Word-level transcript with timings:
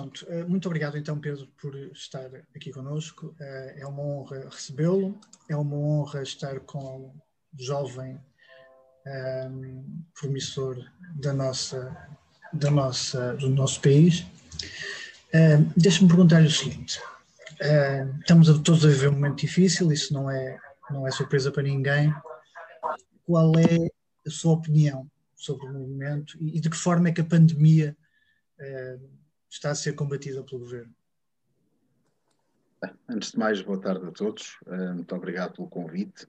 Pronto, 0.00 0.26
eh, 0.30 0.44
muito 0.44 0.66
obrigado 0.66 0.96
então, 0.96 1.20
Pedro, 1.20 1.46
por 1.60 1.76
estar 1.92 2.30
aqui 2.56 2.72
conosco. 2.72 3.34
É 3.38 3.86
uma 3.86 4.02
honra 4.02 4.48
recebê-lo, 4.50 5.20
é 5.46 5.54
uma 5.54 5.76
honra 5.76 6.22
estar 6.22 6.58
com 6.60 6.78
o 6.78 7.14
jovem 7.58 8.18
um, 9.06 10.02
promissor 10.18 10.82
da 11.16 11.34
nossa, 11.34 11.94
da 12.50 12.70
nossa, 12.70 13.34
do 13.34 13.50
nosso 13.50 13.78
país. 13.82 14.24
Um, 15.34 15.70
Deixa-me 15.76 16.08
perguntar 16.08 16.42
o 16.44 16.50
seguinte: 16.50 16.98
um, 17.60 18.20
estamos 18.20 18.48
a, 18.48 18.54
todos 18.54 18.86
a 18.86 18.88
viver 18.88 19.08
um 19.08 19.12
momento 19.12 19.40
difícil, 19.40 19.92
isso 19.92 20.14
não 20.14 20.30
é, 20.30 20.58
não 20.90 21.06
é 21.06 21.10
surpresa 21.10 21.52
para 21.52 21.62
ninguém. 21.62 22.10
Qual 23.26 23.52
é 23.58 23.90
a 24.26 24.30
sua 24.30 24.54
opinião 24.54 25.06
sobre 25.36 25.66
o 25.66 25.72
movimento 25.74 26.38
e, 26.40 26.56
e 26.56 26.60
de 26.60 26.70
que 26.70 26.76
forma 26.76 27.10
é 27.10 27.12
que 27.12 27.20
a 27.20 27.24
pandemia 27.24 27.94
está 29.50 29.70
a 29.70 29.74
ser 29.74 29.94
combatida 29.94 30.42
pelo 30.44 30.60
governo? 30.60 30.94
Antes 33.08 33.32
de 33.32 33.38
mais, 33.38 33.60
boa 33.60 33.80
tarde 33.80 34.06
a 34.06 34.10
todos. 34.10 34.56
Muito 34.94 35.14
obrigado 35.14 35.54
pelo 35.56 35.68
convite 35.68 36.26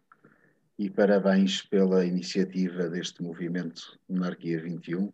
e 0.81 0.89
parabéns 0.89 1.61
pela 1.61 2.03
iniciativa 2.03 2.89
deste 2.89 3.21
movimento 3.21 3.99
Monarquia 4.09 4.59
21, 4.59 5.13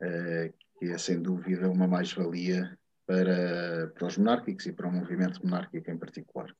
eh, 0.00 0.52
que 0.76 0.86
é 0.86 0.98
sem 0.98 1.22
dúvida 1.22 1.70
uma 1.70 1.86
mais-valia 1.86 2.76
para, 3.06 3.92
para 3.94 4.06
os 4.08 4.18
monárquicos 4.18 4.66
e 4.66 4.72
para 4.72 4.88
o 4.88 4.92
movimento 4.92 5.40
monárquico 5.44 5.88
em 5.88 5.96
particular. 5.96 6.52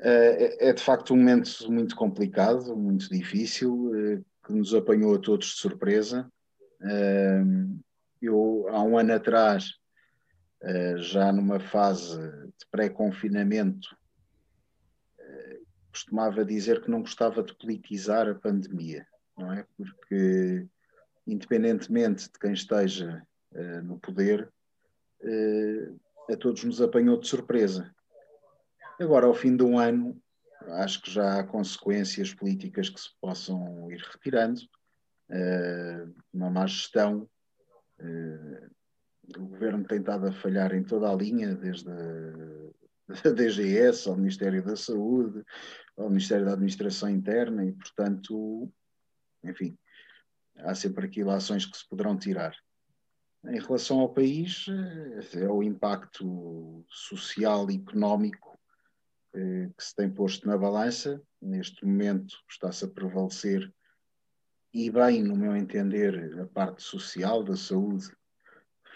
Eh, 0.00 0.56
é, 0.60 0.70
é 0.70 0.72
de 0.72 0.82
facto 0.82 1.14
um 1.14 1.16
momento 1.16 1.70
muito 1.70 1.94
complicado, 1.94 2.76
muito 2.76 3.08
difícil, 3.08 3.92
eh, 3.94 4.20
que 4.44 4.52
nos 4.52 4.74
apanhou 4.74 5.14
a 5.14 5.18
todos 5.20 5.46
de 5.46 5.60
surpresa. 5.60 6.28
Eu, 8.20 8.66
há 8.68 8.82
um 8.82 8.98
ano 8.98 9.14
atrás, 9.14 9.74
já 10.96 11.32
numa 11.32 11.58
fase 11.58 12.18
de 12.18 12.66
pré-confinamento, 12.70 13.96
costumava 15.90 16.44
dizer 16.44 16.82
que 16.82 16.90
não 16.90 17.00
gostava 17.00 17.42
de 17.42 17.54
politizar 17.54 18.28
a 18.28 18.34
pandemia, 18.34 19.06
não 19.36 19.52
é? 19.52 19.66
Porque, 19.76 20.66
independentemente 21.26 22.30
de 22.30 22.38
quem 22.38 22.52
esteja 22.52 23.26
uh, 23.52 23.82
no 23.82 23.98
poder, 23.98 24.48
a 26.30 26.36
todos 26.36 26.62
nos 26.64 26.80
apanhou 26.80 27.18
de 27.18 27.26
surpresa. 27.26 27.92
Agora, 29.00 29.26
ao 29.26 29.34
fim 29.34 29.56
de 29.56 29.62
um 29.62 29.78
ano, 29.78 30.20
acho 30.78 31.02
que 31.02 31.10
já 31.10 31.40
há 31.40 31.44
consequências 31.44 32.32
políticas 32.32 32.88
que 32.88 33.00
se 33.00 33.10
possam 33.20 33.90
ir 33.90 34.00
retirando, 34.12 34.60
uma 36.32 36.50
má 36.50 36.66
gestão. 36.66 37.28
O 39.36 39.46
governo 39.46 39.84
tem 39.84 39.98
estado 39.98 40.26
a 40.26 40.32
falhar 40.32 40.74
em 40.74 40.82
toda 40.82 41.10
a 41.10 41.14
linha, 41.14 41.54
desde 41.54 41.90
a 41.90 42.70
da 43.24 43.30
DGS, 43.30 44.08
ao 44.08 44.16
Ministério 44.16 44.64
da 44.64 44.76
Saúde, 44.76 45.44
ao 45.96 46.08
Ministério 46.08 46.46
da 46.46 46.52
Administração 46.52 47.10
Interna 47.10 47.64
e, 47.64 47.72
portanto, 47.72 48.72
enfim, 49.44 49.76
há 50.58 50.74
sempre 50.74 51.06
aqui 51.06 51.22
ações 51.22 51.66
que 51.66 51.76
se 51.76 51.88
poderão 51.88 52.16
tirar. 52.16 52.54
Em 53.44 53.58
relação 53.58 54.00
ao 54.00 54.12
país, 54.12 54.66
eh, 54.68 55.40
é 55.40 55.48
o 55.48 55.62
impacto 55.62 56.84
social 56.88 57.70
e 57.70 57.76
económico 57.76 58.58
eh, 59.34 59.70
que 59.76 59.82
se 59.82 59.94
tem 59.94 60.10
posto 60.10 60.46
na 60.46 60.58
balança. 60.58 61.20
Neste 61.40 61.84
momento 61.84 62.36
está-se 62.50 62.84
a 62.84 62.88
prevalecer, 62.88 63.72
e 64.72 64.90
bem, 64.90 65.22
no 65.22 65.36
meu 65.36 65.56
entender, 65.56 66.38
a 66.40 66.46
parte 66.46 66.82
social 66.82 67.42
da 67.42 67.56
saúde 67.56 68.10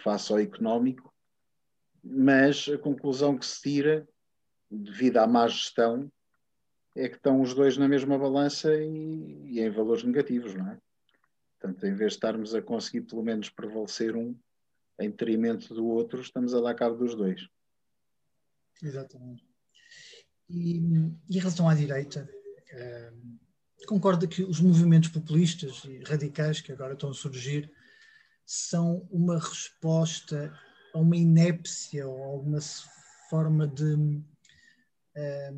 face 0.02 0.32
ao 0.32 0.38
económico, 0.38 1.12
mas 2.02 2.68
a 2.68 2.78
conclusão 2.78 3.36
que 3.36 3.46
se 3.46 3.60
tira, 3.60 4.08
devido 4.70 5.16
à 5.18 5.26
má 5.26 5.48
gestão, 5.48 6.10
é 6.94 7.08
que 7.08 7.16
estão 7.16 7.40
os 7.40 7.54
dois 7.54 7.76
na 7.76 7.88
mesma 7.88 8.16
balança 8.16 8.72
e, 8.76 9.56
e, 9.56 9.60
em 9.60 9.70
valores 9.70 10.04
negativos, 10.04 10.54
não 10.54 10.70
é? 10.70 10.78
Portanto, 11.58 11.84
em 11.86 11.94
vez 11.94 12.12
de 12.12 12.16
estarmos 12.16 12.54
a 12.54 12.62
conseguir 12.62 13.02
pelo 13.02 13.22
menos 13.22 13.50
prevalecer 13.50 14.14
um 14.14 14.36
em 15.00 15.10
detrimento 15.10 15.74
do 15.74 15.86
outro, 15.86 16.20
estamos 16.20 16.54
a 16.54 16.60
dar 16.60 16.74
cabo 16.74 16.96
dos 16.96 17.16
dois. 17.16 17.48
Exatamente. 18.80 19.44
E, 20.48 20.78
e 21.28 21.36
em 21.36 21.38
relação 21.38 21.68
à 21.68 21.74
direita, 21.74 22.28
eh, 22.70 23.12
concorda 23.86 24.26
que 24.26 24.42
os 24.42 24.60
movimentos 24.60 25.08
populistas 25.08 25.84
e 25.84 26.02
radicais 26.04 26.60
que 26.60 26.72
agora 26.72 26.94
estão 26.94 27.10
a 27.10 27.14
surgir 27.14 27.70
são 28.46 29.06
uma 29.10 29.38
resposta 29.38 30.52
a 30.94 30.98
uma 30.98 31.16
inépcia 31.16 32.06
ou 32.06 32.22
alguma 32.22 32.60
forma 33.28 33.66
de 33.66 34.22
eh, 35.14 35.52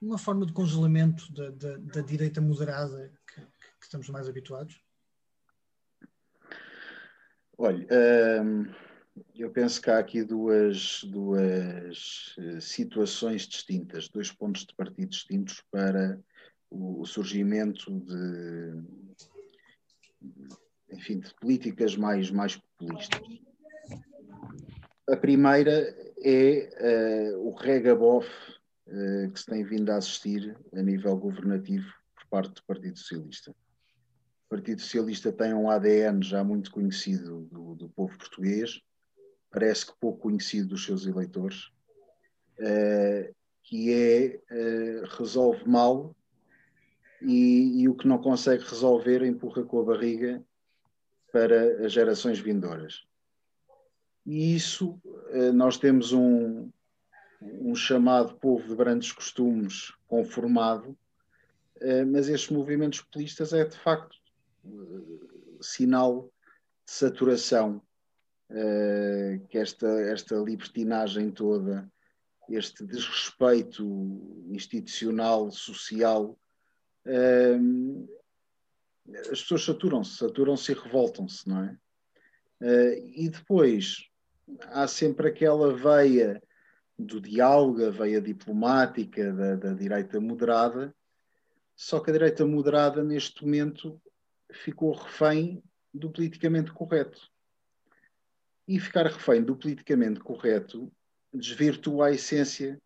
uma 0.00 0.18
forma 0.18 0.46
de 0.46 0.52
congelamento 0.52 1.32
da, 1.32 1.50
da, 1.50 1.76
da 1.78 2.00
direita 2.00 2.40
moderada 2.40 3.12
que, 3.26 3.40
que, 3.40 3.84
estamos 3.84 4.08
mais 4.08 4.28
habituados? 4.28 4.80
Olha, 7.58 7.86
hum, 8.42 8.66
eu 9.34 9.50
penso 9.50 9.80
que 9.80 9.90
há 9.90 9.98
aqui 9.98 10.22
duas, 10.22 11.02
duas 11.04 12.34
eh, 12.38 12.60
situações 12.60 13.42
distintas, 13.42 14.08
dois 14.08 14.30
pontos 14.30 14.64
de 14.64 14.74
partida 14.74 15.08
distintos 15.08 15.62
para 15.70 16.18
o 16.70 17.04
surgimento 17.06 17.90
de, 18.00 18.82
enfim, 20.90 21.20
de 21.20 21.32
políticas 21.34 21.96
mais, 21.96 22.30
mais 22.30 22.56
populistas. 22.56 23.20
A 25.08 25.16
primeira 25.16 25.94
é 26.22 27.32
uh, 27.34 27.48
o 27.48 27.54
regabof 27.54 28.28
uh, 28.88 29.30
que 29.30 29.38
se 29.38 29.46
tem 29.46 29.62
vindo 29.62 29.90
a 29.90 29.96
assistir 29.96 30.56
a 30.74 30.82
nível 30.82 31.16
governativo 31.16 31.86
por 32.14 32.26
parte 32.28 32.54
do 32.54 32.64
Partido 32.64 32.98
Socialista. 32.98 33.52
O 33.52 34.48
Partido 34.48 34.80
Socialista 34.80 35.32
tem 35.32 35.54
um 35.54 35.70
ADN 35.70 36.22
já 36.22 36.42
muito 36.42 36.70
conhecido 36.70 37.42
do, 37.42 37.74
do 37.76 37.88
povo 37.90 38.18
português, 38.18 38.80
parece 39.56 39.86
que 39.86 39.92
pouco 39.98 40.28
conhecido 40.28 40.68
dos 40.68 40.84
seus 40.84 41.06
eleitores, 41.06 41.70
uh, 42.58 43.34
que 43.62 43.90
é 43.90 44.40
resolve 45.18 45.66
mal 45.66 46.14
e, 47.22 47.80
e 47.80 47.88
o 47.88 47.94
que 47.94 48.06
não 48.06 48.18
consegue 48.18 48.62
resolver 48.62 49.24
empurra 49.24 49.64
com 49.64 49.80
a 49.80 49.84
barriga 49.84 50.44
para 51.32 51.86
as 51.86 51.90
gerações 51.90 52.38
vindouras. 52.38 53.06
E 54.26 54.54
isso 54.54 55.00
nós 55.54 55.78
temos 55.78 56.12
um, 56.12 56.70
um 57.40 57.74
chamado 57.74 58.36
povo 58.36 58.68
de 58.68 58.76
grandes 58.76 59.10
costumes 59.10 59.92
conformado, 60.06 60.96
mas 62.12 62.28
estes 62.28 62.50
movimentos 62.50 63.00
populistas 63.00 63.52
é 63.52 63.64
de 63.64 63.76
facto 63.78 64.16
sinal 65.60 66.30
de 66.84 66.92
saturação, 66.92 67.82
que 69.48 69.58
esta, 69.58 69.88
esta 70.02 70.36
libertinagem 70.36 71.30
toda, 71.30 71.90
este 72.48 72.84
desrespeito 72.84 73.84
institucional, 74.50 75.50
social, 75.50 76.38
as 79.30 79.40
pessoas 79.40 79.64
saturam-se, 79.64 80.16
saturam-se 80.16 80.72
e 80.72 80.74
revoltam-se, 80.74 81.48
não 81.48 81.64
é? 81.64 81.78
E 83.16 83.28
depois 83.28 84.08
há 84.68 84.86
sempre 84.86 85.28
aquela 85.28 85.74
veia 85.74 86.42
do 86.98 87.20
diálogo, 87.20 87.84
a 87.84 87.90
veia 87.90 88.20
diplomática 88.20 89.32
da, 89.32 89.56
da 89.56 89.74
direita 89.74 90.20
moderada, 90.20 90.94
só 91.74 92.00
que 92.00 92.10
a 92.10 92.12
direita 92.12 92.46
moderada, 92.46 93.04
neste 93.04 93.44
momento, 93.44 94.00
ficou 94.50 94.92
refém 94.92 95.62
do 95.92 96.10
politicamente 96.10 96.72
correto. 96.72 97.30
E 98.66 98.80
ficar 98.80 99.06
refém 99.06 99.42
do 99.42 99.56
politicamente 99.56 100.20
correto 100.20 100.92
desvirtua 101.32 102.06
a 102.06 102.12
essência 102.12 102.80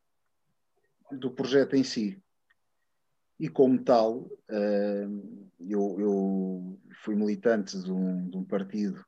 do 1.10 1.30
projeto 1.30 1.74
em 1.74 1.84
si. 1.84 2.22
E 3.38 3.48
como 3.48 3.82
tal, 3.82 4.28
eh, 4.48 5.06
eu, 5.60 5.96
eu 5.98 6.80
fui 7.02 7.14
militante 7.14 7.78
de 7.80 7.90
um, 7.90 8.28
de 8.28 8.36
um 8.36 8.44
partido 8.44 9.04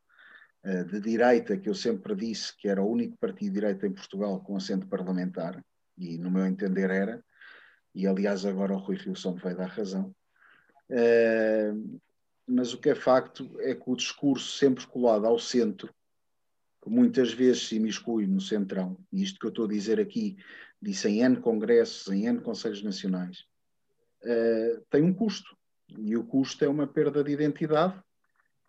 eh, 0.64 0.84
de 0.84 1.00
direita, 1.00 1.56
que 1.56 1.68
eu 1.68 1.74
sempre 1.74 2.14
disse 2.14 2.56
que 2.56 2.68
era 2.68 2.82
o 2.82 2.90
único 2.90 3.16
partido 3.18 3.52
de 3.52 3.60
direita 3.60 3.86
em 3.86 3.92
Portugal 3.92 4.40
com 4.40 4.56
assento 4.56 4.86
parlamentar, 4.86 5.62
e 5.98 6.16
no 6.16 6.30
meu 6.30 6.46
entender 6.46 6.88
era, 6.88 7.22
e 7.94 8.06
aliás 8.06 8.46
agora 8.46 8.72
o 8.72 8.78
Rui 8.78 8.96
Rio 8.96 9.16
São 9.16 9.34
veio 9.34 9.56
dar 9.56 9.68
razão. 9.68 10.14
Uh, 10.88 12.00
mas 12.46 12.72
o 12.72 12.78
que 12.78 12.90
é 12.90 12.94
facto 12.94 13.50
é 13.60 13.74
que 13.74 13.90
o 13.90 13.96
discurso 13.96 14.56
sempre 14.56 14.86
colado 14.86 15.26
ao 15.26 15.38
centro, 15.38 15.92
que 16.82 16.90
muitas 16.90 17.32
vezes 17.32 17.68
se 17.68 17.76
imiscui 17.76 18.26
no 18.26 18.40
centrão, 18.40 18.98
e 19.12 19.22
isto 19.22 19.38
que 19.38 19.46
eu 19.46 19.50
estou 19.50 19.66
a 19.66 19.68
dizer 19.68 20.00
aqui, 20.00 20.36
disse 20.80 21.08
em 21.08 21.22
N 21.22 21.36
congressos, 21.36 22.12
em 22.12 22.26
N 22.26 22.40
conselhos 22.40 22.82
nacionais, 22.82 23.44
uh, 24.24 24.84
tem 24.90 25.02
um 25.02 25.14
custo. 25.14 25.56
E 25.96 26.16
o 26.16 26.24
custo 26.24 26.64
é 26.64 26.68
uma 26.68 26.86
perda 26.86 27.22
de 27.22 27.30
identidade, 27.30 27.94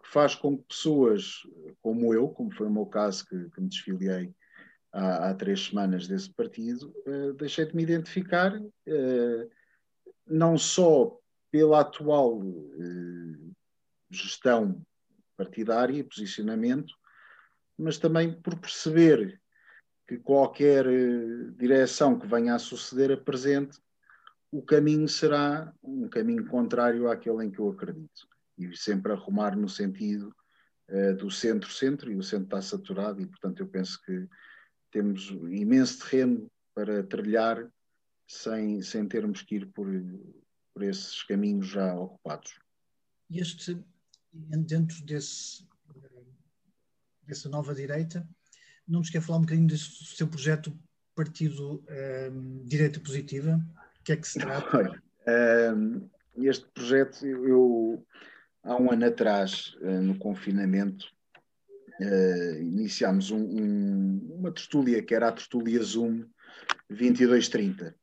que 0.03 0.09
faz 0.09 0.35
com 0.35 0.57
que 0.57 0.63
pessoas 0.65 1.41
como 1.81 2.13
eu, 2.13 2.29
como 2.29 2.51
foi 2.51 2.67
o 2.67 2.71
meu 2.71 2.85
caso, 2.85 3.25
que, 3.25 3.49
que 3.49 3.61
me 3.61 3.69
desfiliei 3.69 4.31
há, 4.91 5.29
há, 5.29 5.33
três 5.33 5.65
semanas 5.65 6.07
desse 6.07 6.29
partido, 6.31 6.93
uh, 7.07 7.33
deixei 7.33 7.65
de 7.65 7.75
me 7.75 7.81
identificar, 7.81 8.55
uh, 8.55 9.51
não 10.27 10.55
só 10.55 11.17
pela 11.49 11.81
atual 11.81 12.41
gestão 14.09 14.83
partidária 15.35 15.97
e 15.97 16.03
posicionamento, 16.03 16.93
mas 17.77 17.97
também 17.97 18.33
por 18.41 18.57
perceber 18.59 19.41
que 20.07 20.17
qualquer 20.17 20.85
direção 21.57 22.19
que 22.19 22.27
venha 22.27 22.55
a 22.55 22.59
suceder 22.59 23.11
a 23.11 23.17
presente, 23.17 23.79
o 24.51 24.61
caminho 24.61 25.07
será 25.07 25.73
um 25.81 26.07
caminho 26.07 26.45
contrário 26.47 27.09
àquele 27.09 27.45
em 27.45 27.51
que 27.51 27.59
eu 27.59 27.69
acredito. 27.69 28.27
E 28.57 28.75
sempre 28.77 29.11
arrumar 29.11 29.55
no 29.55 29.67
sentido 29.67 30.35
do 31.17 31.31
centro-centro, 31.31 32.11
e 32.11 32.15
o 32.15 32.21
centro 32.21 32.45
está 32.45 32.61
saturado, 32.61 33.19
e 33.21 33.25
portanto 33.25 33.61
eu 33.61 33.67
penso 33.67 33.99
que 34.03 34.27
temos 34.91 35.29
imenso 35.49 35.99
terreno 35.99 36.51
para 36.75 37.01
trilhar 37.03 37.67
sem, 38.27 38.81
sem 38.81 39.07
termos 39.07 39.41
que 39.41 39.55
ir 39.55 39.67
por, 39.67 39.87
por 40.73 40.83
esses 40.83 41.23
caminhos 41.23 41.67
já 41.67 41.95
ocupados. 41.95 42.59
E 43.29 43.39
este, 43.39 43.83
dentro 44.31 45.03
desse, 45.03 45.65
dessa 47.25 47.49
nova 47.49 47.73
direita, 47.73 48.27
não 48.87 48.99
nos 48.99 49.09
quer 49.09 49.21
falar 49.21 49.39
um 49.39 49.41
bocadinho 49.41 49.67
do 49.67 49.77
seu 49.77 50.27
projeto 50.27 50.77
Partido 51.15 51.83
um, 52.31 52.63
Direita 52.65 52.99
Positiva? 52.99 53.59
O 53.99 54.03
que 54.03 54.13
é 54.13 54.15
que 54.17 54.27
se 54.27 54.39
trata? 54.39 55.01
Um, 55.75 56.09
este 56.35 56.65
projeto, 56.73 57.25
eu, 57.25 58.05
há 58.63 58.75
um 58.75 58.91
ano 58.91 59.05
atrás, 59.05 59.75
uh, 59.81 60.01
no 60.01 60.17
confinamento, 60.17 61.05
uh, 62.01 62.61
iniciámos 62.61 63.31
um, 63.31 63.39
um, 63.39 64.35
uma 64.39 64.51
tertúlia 64.51 65.01
que 65.03 65.13
era 65.13 65.29
a 65.29 65.31
tertúlia 65.31 65.81
Zoom 65.81 66.25
2230. 66.89 67.95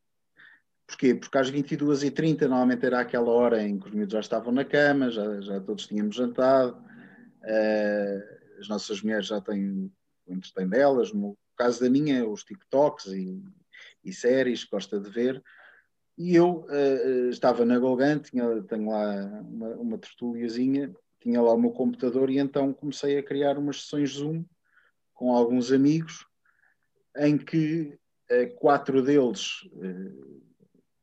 Porquê? 0.87 1.15
Porque 1.15 1.39
às 1.39 1.51
22h30 1.51 2.43
normalmente 2.43 2.87
era 2.87 3.01
aquela 3.01 3.31
hora 3.31 3.63
em 3.63 3.79
que 3.79 3.89
os 3.89 3.95
miúdos 3.95 4.13
já 4.13 4.21
estavam 4.21 4.53
na 4.53 4.65
cama, 4.65 5.11
já, 5.11 5.41
já 5.41 5.61
todos 5.61 5.87
tínhamos 5.87 6.17
jantado, 6.17 6.73
uh, 7.43 8.40
as 8.61 8.69
nossas 8.69 9.03
mulheres 9.03 9.27
já 9.27 9.41
têm 9.41 9.91
o 10.27 10.35
entretém 10.35 10.69
delas, 10.69 11.13
no 11.13 11.37
caso 11.57 11.81
da 11.81 11.91
minha, 11.91 12.29
os 12.29 12.45
TikToks 12.45 13.07
e, 13.07 13.43
e 14.05 14.13
séries 14.13 14.65
que 14.65 14.71
gosta 14.71 15.01
de 15.01 15.11
ver, 15.11 15.43
e 16.17 16.37
eu 16.37 16.67
uh, 16.69 17.31
estava 17.31 17.65
na 17.65 17.79
Golgan, 17.79 18.19
tinha, 18.19 18.63
tenho 18.65 18.91
lá 18.91 19.25
uma, 19.41 19.69
uma 19.77 19.99
tertuliazinha, 19.99 20.95
tinha 21.19 21.41
lá 21.41 21.55
o 21.55 21.61
meu 21.61 21.71
computador 21.71 22.31
e 22.31 22.39
então 22.39 22.73
comecei 22.73 23.19
a 23.19 23.23
criar 23.23 23.59
umas 23.59 23.83
sessões 23.83 24.11
Zoom 24.11 24.45
com 25.15 25.33
alguns 25.33 25.73
amigos 25.73 26.27
em 27.17 27.37
que 27.37 27.99
eh, 28.29 28.47
quatro 28.47 29.03
deles 29.03 29.69
eh, 29.83 30.13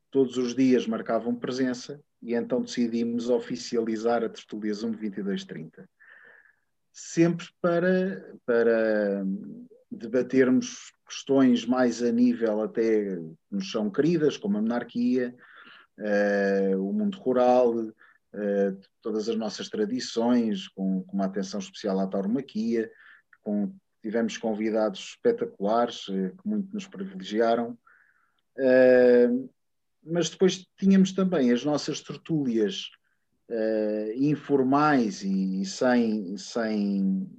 todos 0.09 0.37
os 0.37 0.55
dias 0.55 0.87
marcavam 0.87 1.35
presença 1.35 2.01
e 2.21 2.33
então 2.33 2.61
decidimos 2.61 3.29
oficializar 3.29 4.23
a 4.23 4.29
tertulia 4.29 4.73
Zoom 4.73 4.91
2230. 4.91 5.87
Sempre 6.99 7.45
para, 7.61 8.33
para 8.43 9.23
debatermos 9.91 10.91
questões 11.07 11.63
mais 11.63 12.01
a 12.01 12.11
nível 12.11 12.63
até 12.63 13.05
que 13.05 13.33
nos 13.51 13.71
são 13.71 13.87
queridas, 13.87 14.35
como 14.35 14.57
a 14.57 14.61
monarquia, 14.63 15.35
uh, 15.99 16.81
o 16.81 16.91
mundo 16.91 17.15
rural, 17.19 17.75
uh, 17.75 18.81
todas 18.99 19.29
as 19.29 19.35
nossas 19.35 19.69
tradições, 19.69 20.67
com, 20.69 21.03
com, 21.03 21.17
uma 21.17 21.25
atenção 21.25 21.59
especial 21.59 21.99
à 21.99 22.07
tauromaquia, 22.07 22.91
com, 23.43 23.71
tivemos 24.01 24.35
convidados 24.35 25.11
espetaculares 25.11 26.07
uh, 26.07 26.35
que 26.35 26.49
muito 26.49 26.73
nos 26.73 26.87
privilegiaram, 26.87 27.77
mas 30.03 30.31
depois 30.31 30.65
tínhamos 30.79 31.11
também 31.11 31.51
as 31.51 31.63
nossas 31.63 32.01
tertúlias 32.01 32.89
informais 34.15 35.23
e, 35.23 35.61
e 35.61 35.65
sem, 35.65 36.35
sem 36.37 37.29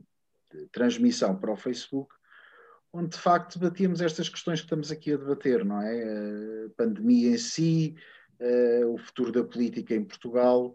transmissão 0.72 1.36
para 1.36 1.52
o 1.52 1.56
Facebook, 1.56 2.14
onde 2.92 3.10
de 3.10 3.18
facto 3.18 3.58
debatíamos 3.58 4.00
estas 4.00 4.28
questões 4.28 4.60
que 4.60 4.66
estamos 4.66 4.90
aqui 4.90 5.12
a 5.12 5.16
debater, 5.16 5.64
não 5.64 5.82
é? 5.82 6.64
A 6.64 6.70
pandemia 6.76 7.30
em 7.30 7.38
si, 7.38 7.94
o 8.86 8.96
futuro 8.96 9.30
da 9.30 9.44
política 9.44 9.94
em 9.94 10.04
Portugal, 10.04 10.74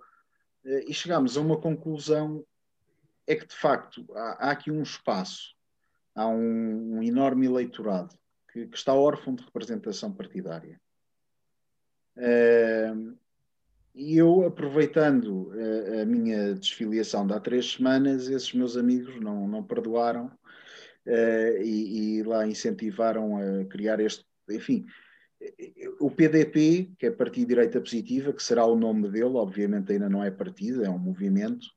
eh, 0.65 0.85
e 0.87 0.93
chegámos 0.93 1.37
a 1.37 1.41
uma 1.41 1.59
conclusão 1.59 2.45
é 3.27 3.35
que 3.35 3.45
de 3.45 3.55
facto 3.55 4.05
há, 4.15 4.47
há 4.47 4.51
aqui 4.51 4.71
um 4.71 4.81
espaço, 4.81 5.55
há 6.15 6.27
um, 6.27 6.97
um 6.97 7.03
enorme 7.03 7.45
eleitorado 7.45 8.17
que, 8.51 8.67
que, 8.67 8.77
está 8.77 8.93
órfão 8.93 9.35
de 9.35 9.43
representação 9.43 10.11
partidária. 10.11 10.79
Uh, 12.15 13.17
e 13.95 14.17
eu, 14.17 14.45
aproveitando 14.45 15.51
a, 15.51 16.01
a, 16.01 16.05
minha 16.05 16.55
desfiliação 16.55 17.27
de 17.27 17.33
há 17.33 17.39
três 17.39 17.73
semanas, 17.73 18.27
esses 18.27 18.51
meus 18.53 18.75
amigos 18.75 19.19
não, 19.19 19.47
não 19.47 19.63
perdoaram 19.63 20.25
uh, 21.05 21.61
e, 21.61 22.17
e, 22.17 22.23
lá 22.23 22.47
incentivaram 22.47 23.37
a 23.37 23.65
criar 23.65 23.99
este. 23.99 24.25
Enfim, 24.49 24.85
o 25.99 26.09
PDP, 26.09 26.91
que 26.97 27.05
é 27.05 27.11
Partido 27.11 27.49
Direita 27.49 27.79
Positiva, 27.79 28.33
que 28.33 28.41
será 28.41 28.65
o 28.65 28.75
nome 28.75 29.09
dele, 29.09 29.35
obviamente 29.35 29.91
ainda 29.91 30.09
não 30.09 30.23
é 30.23 30.31
partido, 30.31 30.83
é 30.83 30.89
um 30.89 30.97
movimento, 30.97 31.67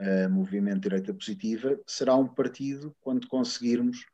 uh, 0.00 0.28
Movimento 0.28 0.80
Direita 0.82 1.14
Positiva, 1.14 1.78
será 1.86 2.16
um 2.16 2.26
partido 2.26 2.94
quando 3.00 3.28
conseguirmos 3.28 4.04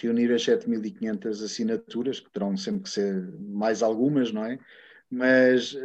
reunir 0.00 0.32
as 0.32 0.42
7.500 0.42 1.44
assinaturas, 1.44 2.20
que 2.20 2.30
terão 2.30 2.56
sempre 2.56 2.82
que 2.82 2.90
ser 2.90 3.32
mais 3.38 3.82
algumas, 3.82 4.32
não 4.32 4.44
é? 4.44 4.58
Mas 5.10 5.76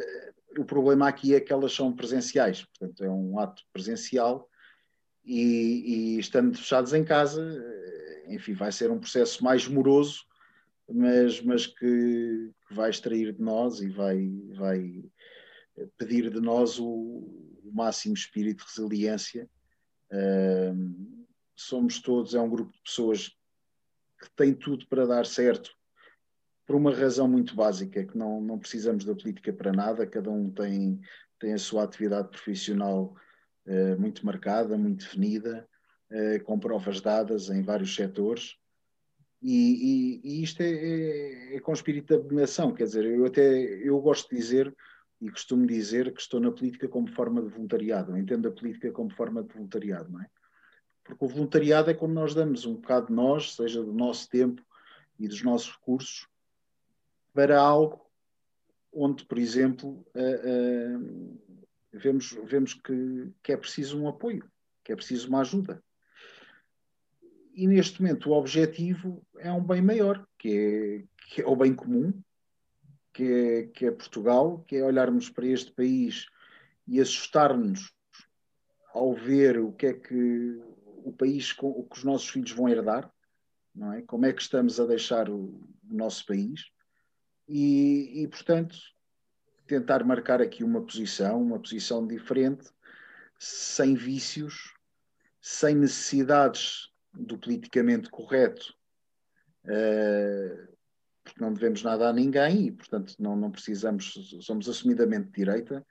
o 0.57 0.65
problema 0.65 1.07
aqui 1.07 1.33
é 1.35 1.39
que 1.39 1.53
elas 1.53 1.73
são 1.73 1.93
presenciais, 1.93 2.65
portanto 2.65 3.03
é 3.03 3.09
um 3.09 3.39
ato 3.39 3.63
presencial 3.71 4.49
e, 5.23 6.15
e 6.15 6.19
estando 6.19 6.57
fechados 6.57 6.93
em 6.93 7.03
casa, 7.03 7.41
eh, 7.41 8.33
enfim, 8.33 8.53
vai 8.53 8.71
ser 8.71 8.91
um 8.91 8.99
processo 8.99 9.43
mais 9.43 9.67
moroso 9.67 10.25
mas, 10.93 11.41
mas 11.41 11.65
que, 11.65 12.51
que, 12.67 12.73
vai 12.73 12.89
extrair 12.89 13.33
de 13.33 13.41
nós 13.41 13.81
e 13.81 13.89
vai, 13.89 14.29
vai 14.55 15.03
pedir 15.97 16.29
de 16.29 16.39
nós 16.39 16.79
o, 16.79 16.85
o 16.85 17.71
máximo 17.73 18.13
espírito 18.13 18.65
de 18.65 18.71
resiliência. 18.71 19.49
Somos 21.55 21.99
todos, 21.99 22.35
é 22.35 22.41
um 22.41 22.49
grupo 22.49 22.71
de 22.71 22.81
pessoas 22.81 23.29
que 24.19 24.29
tem 24.35 24.53
tudo 24.53 24.85
para 24.87 25.05
dar 25.05 25.25
certo, 25.25 25.71
por 26.71 26.75
uma 26.77 26.95
razão 26.95 27.27
muito 27.27 27.53
básica, 27.53 28.05
que 28.05 28.17
não, 28.17 28.39
não 28.39 28.57
precisamos 28.57 29.03
da 29.03 29.13
política 29.13 29.51
para 29.51 29.73
nada, 29.73 30.07
cada 30.07 30.31
um 30.31 30.49
tem, 30.49 31.01
tem 31.37 31.51
a 31.51 31.57
sua 31.57 31.83
atividade 31.83 32.29
profissional 32.29 33.13
uh, 33.65 33.99
muito 33.99 34.25
marcada, 34.25 34.77
muito 34.77 35.03
definida, 35.03 35.67
uh, 36.09 36.41
com 36.45 36.57
provas 36.57 37.01
dadas 37.01 37.49
em 37.49 37.61
vários 37.61 37.93
setores 37.93 38.55
e, 39.41 40.21
e, 40.23 40.39
e 40.39 40.43
isto 40.43 40.61
é, 40.61 40.71
é, 40.71 41.55
é, 41.57 41.59
com 41.59 41.73
espírito 41.73 42.07
de 42.07 42.21
abnegação, 42.21 42.73
quer 42.73 42.85
dizer, 42.85 43.03
eu 43.03 43.25
até 43.25 43.43
eu 43.85 43.99
gosto 43.99 44.29
de 44.29 44.37
dizer 44.37 44.73
e 45.19 45.29
costumo 45.29 45.67
dizer 45.67 46.13
que 46.13 46.21
estou 46.21 46.39
na 46.39 46.53
política 46.53 46.87
como 46.87 47.09
forma 47.09 47.41
de 47.41 47.49
voluntariado, 47.49 48.13
eu 48.13 48.17
entendo 48.17 48.47
a 48.47 48.51
política 48.51 48.93
como 48.93 49.09
forma 49.09 49.43
de 49.43 49.53
voluntariado, 49.53 50.09
não 50.09 50.21
é? 50.21 50.27
Porque 51.03 51.25
o 51.25 51.27
voluntariado 51.27 51.91
é 51.91 51.93
quando 51.93 52.13
nós 52.13 52.33
damos 52.33 52.65
um 52.65 52.75
bocado 52.75 53.07
de 53.07 53.13
nós, 53.13 53.55
seja 53.55 53.83
do 53.83 53.91
nosso 53.91 54.29
tempo 54.29 54.63
e 55.19 55.27
dos 55.27 55.43
nossos 55.43 55.69
recursos, 55.73 56.30
para 57.33 57.59
algo 57.59 58.05
onde, 58.93 59.25
por 59.25 59.37
exemplo, 59.37 60.05
uh, 60.15 60.97
uh, 60.97 61.41
vemos, 61.93 62.37
vemos 62.45 62.73
que, 62.73 63.31
que 63.41 63.53
é 63.53 63.57
preciso 63.57 64.01
um 64.01 64.07
apoio, 64.07 64.49
que 64.83 64.91
é 64.91 64.95
preciso 64.95 65.29
uma 65.29 65.41
ajuda 65.41 65.81
e 67.53 67.67
neste 67.67 68.01
momento 68.01 68.29
o 68.29 68.33
objetivo 68.33 69.25
é 69.37 69.51
um 69.51 69.63
bem 69.63 69.81
maior, 69.81 70.25
que 70.37 70.49
é, 70.49 71.03
que 71.27 71.41
é 71.41 71.47
o 71.47 71.55
bem 71.55 71.73
comum, 71.73 72.13
que 73.13 73.23
é, 73.23 73.63
que 73.67 73.85
é 73.85 73.91
Portugal, 73.91 74.63
que 74.67 74.77
é 74.77 74.83
olharmos 74.83 75.29
para 75.29 75.45
este 75.45 75.71
país 75.71 76.27
e 76.87 76.99
assustar-nos 76.99 77.93
ao 78.93 79.13
ver 79.13 79.59
o 79.59 79.71
que 79.73 79.87
é 79.87 79.93
que 79.93 80.61
o 81.03 81.11
país, 81.11 81.55
o 81.61 81.83
que 81.83 81.97
os 81.97 82.03
nossos 82.03 82.29
filhos 82.29 82.51
vão 82.51 82.69
herdar, 82.69 83.11
não 83.73 83.93
é? 83.93 84.01
Como 84.01 84.25
é 84.25 84.33
que 84.33 84.41
estamos 84.41 84.79
a 84.79 84.85
deixar 84.85 85.29
o, 85.29 85.61
o 85.89 85.93
nosso 85.93 86.25
país 86.25 86.61
e, 87.51 88.23
e, 88.23 88.27
portanto, 88.29 88.77
tentar 89.67 90.05
marcar 90.05 90.41
aqui 90.41 90.63
uma 90.63 90.81
posição, 90.81 91.41
uma 91.41 91.59
posição 91.59 92.07
diferente, 92.07 92.69
sem 93.37 93.93
vícios, 93.93 94.73
sem 95.41 95.75
necessidades 95.75 96.89
do 97.13 97.37
politicamente 97.37 98.09
correto, 98.09 98.73
uh, 99.65 100.77
porque 101.23 101.41
não 101.41 101.53
devemos 101.53 101.83
nada 101.83 102.07
a 102.07 102.13
ninguém 102.13 102.67
e, 102.67 102.71
portanto, 102.71 103.15
não, 103.19 103.35
não 103.35 103.51
precisamos, 103.51 104.13
somos 104.41 104.69
assumidamente 104.69 105.27
de 105.27 105.33
direita, 105.33 105.85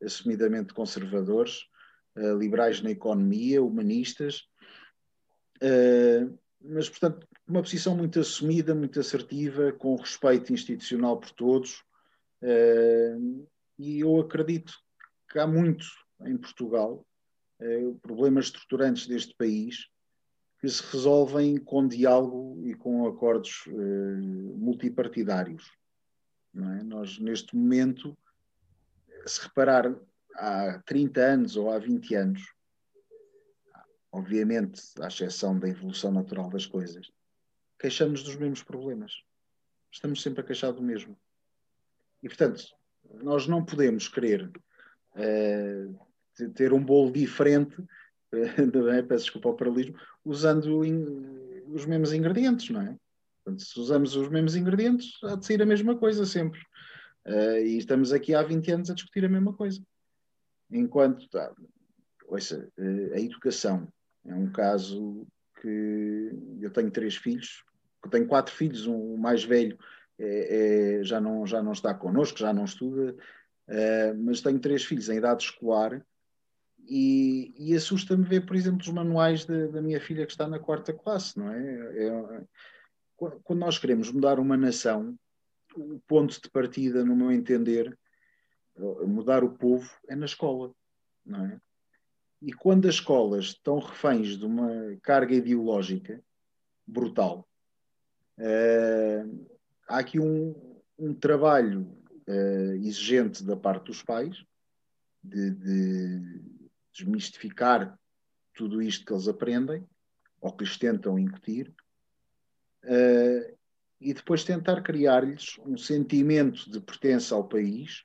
assumidamente 0.00 0.72
conservadores, 0.72 1.62
uh, 2.16 2.38
liberais 2.38 2.80
na 2.80 2.90
economia, 2.92 3.60
humanistas, 3.60 4.48
uh, 5.60 6.38
mas, 6.60 6.88
portanto, 6.88 7.26
uma 7.50 7.62
posição 7.62 7.96
muito 7.96 8.20
assumida, 8.20 8.74
muito 8.74 9.00
assertiva, 9.00 9.72
com 9.72 9.96
respeito 9.96 10.52
institucional 10.52 11.18
por 11.18 11.30
todos. 11.32 11.84
Uh, 12.42 13.46
e 13.78 14.00
eu 14.00 14.20
acredito 14.20 14.72
que 15.30 15.38
há 15.38 15.46
muito 15.46 15.84
em 16.22 16.36
Portugal 16.36 17.06
problemas 18.00 18.46
estruturantes 18.46 19.06
deste 19.06 19.34
país 19.34 19.88
que 20.60 20.68
se 20.68 20.82
resolvem 20.92 21.58
com 21.58 21.86
diálogo 21.86 22.58
e 22.66 22.74
com 22.74 23.06
acordos 23.06 23.64
multipartidários. 24.56 25.70
É? 26.56 26.82
Nós, 26.82 27.18
neste 27.18 27.54
momento, 27.54 28.16
se 29.26 29.42
reparar 29.42 29.94
há 30.34 30.82
30 30.84 31.20
anos 31.20 31.56
ou 31.56 31.70
há 31.70 31.78
20 31.78 32.14
anos, 32.14 32.42
obviamente, 34.12 34.82
à 35.00 35.06
exceção 35.06 35.58
da 35.58 35.68
evolução 35.68 36.12
natural 36.12 36.50
das 36.50 36.66
coisas, 36.66 37.10
queixamos 37.80 38.22
dos 38.22 38.36
mesmos 38.36 38.62
problemas. 38.62 39.22
Estamos 39.90 40.22
sempre 40.22 40.42
a 40.42 40.44
queixar 40.44 40.72
do 40.72 40.82
mesmo. 40.82 41.16
E, 42.22 42.28
portanto, 42.28 42.62
nós 43.22 43.46
não 43.46 43.64
podemos 43.64 44.06
querer 44.06 44.50
uh, 45.16 46.50
ter 46.54 46.72
um 46.72 46.84
bolo 46.84 47.10
diferente, 47.10 47.80
uh, 47.80 49.06
peço 49.08 49.24
desculpa 49.24 49.48
ao 49.48 49.56
paralelismo, 49.56 49.98
usando 50.24 50.84
in, 50.84 51.64
os 51.68 51.86
mesmos 51.86 52.12
ingredientes, 52.12 52.68
não 52.70 52.82
é? 52.82 52.96
Portanto, 53.42 53.62
se 53.62 53.80
usamos 53.80 54.14
os 54.14 54.28
mesmos 54.28 54.54
ingredientes, 54.54 55.12
há 55.24 55.34
de 55.34 55.46
sair 55.46 55.62
a 55.62 55.66
mesma 55.66 55.96
coisa 55.96 56.26
sempre. 56.26 56.60
Uh, 57.26 57.64
e 57.64 57.78
estamos 57.78 58.12
aqui 58.12 58.34
há 58.34 58.42
20 58.42 58.72
anos 58.72 58.90
a 58.90 58.94
discutir 58.94 59.24
a 59.24 59.28
mesma 59.28 59.54
coisa. 59.54 59.82
Enquanto, 60.70 61.28
tá, 61.30 61.52
ouça, 62.28 62.68
uh, 62.78 63.14
a 63.14 63.20
educação 63.20 63.88
é 64.26 64.34
um 64.34 64.52
caso 64.52 65.26
que 65.60 66.30
eu 66.60 66.70
tenho 66.70 66.90
três 66.90 67.16
filhos, 67.16 67.64
tenho 68.08 68.26
quatro 68.26 68.54
filhos, 68.54 68.86
um, 68.86 69.14
o 69.14 69.18
mais 69.18 69.44
velho 69.44 69.78
é, 70.18 71.00
é, 71.00 71.04
já, 71.04 71.20
não, 71.20 71.46
já 71.46 71.62
não 71.62 71.72
está 71.72 71.94
connosco, 71.94 72.38
já 72.38 72.52
não 72.52 72.64
estuda, 72.64 73.14
uh, 73.68 74.22
mas 74.22 74.40
tenho 74.40 74.58
três 74.58 74.84
filhos 74.84 75.08
em 75.08 75.16
idade 75.16 75.44
escolar 75.44 76.04
e, 76.86 77.54
e 77.58 77.74
assusta-me 77.74 78.24
ver, 78.24 78.46
por 78.46 78.56
exemplo, 78.56 78.80
os 78.80 78.88
manuais 78.88 79.44
de, 79.44 79.68
da 79.68 79.82
minha 79.82 80.00
filha 80.00 80.26
que 80.26 80.32
está 80.32 80.46
na 80.46 80.58
quarta 80.58 80.92
classe, 80.92 81.38
não 81.38 81.52
é? 81.52 82.06
é 82.06 82.44
quando 83.16 83.58
nós 83.58 83.78
queremos 83.78 84.10
mudar 84.10 84.38
uma 84.38 84.56
nação, 84.56 85.14
o 85.76 86.00
ponto 86.06 86.40
de 86.40 86.50
partida, 86.50 87.04
no 87.04 87.14
meu 87.14 87.30
entender, 87.30 87.96
mudar 89.06 89.44
o 89.44 89.50
povo 89.50 89.90
é 90.08 90.16
na 90.16 90.24
escola, 90.24 90.72
não 91.24 91.44
é? 91.44 91.60
E 92.40 92.52
quando 92.52 92.88
as 92.88 92.94
escolas 92.94 93.46
estão 93.46 93.78
reféns 93.78 94.38
de 94.38 94.46
uma 94.46 94.96
carga 95.02 95.34
ideológica 95.34 96.22
brutal, 96.86 97.46
uh, 98.40 99.46
há 99.88 99.98
aqui 99.98 100.18
um, 100.18 100.54
um 100.98 101.14
trabalho 101.14 101.82
uh, 102.28 102.74
exigente 102.82 103.44
da 103.44 103.56
parte 103.56 103.86
dos 103.86 104.02
pais 104.02 104.44
de, 105.22 105.50
de 105.50 106.42
desmistificar 106.92 107.98
tudo 108.54 108.82
isto 108.82 109.04
que 109.04 109.12
eles 109.12 109.28
aprendem 109.28 109.86
ou 110.40 110.52
que 110.52 110.64
lhes 110.64 110.76
tentam 110.76 111.18
incutir 111.18 111.72
uh, 112.84 113.56
e 114.00 114.14
depois 114.14 114.44
tentar 114.44 114.82
criar-lhes 114.82 115.58
um 115.64 115.76
sentimento 115.76 116.70
de 116.70 116.80
pertença 116.80 117.34
ao 117.34 117.46
país, 117.46 118.02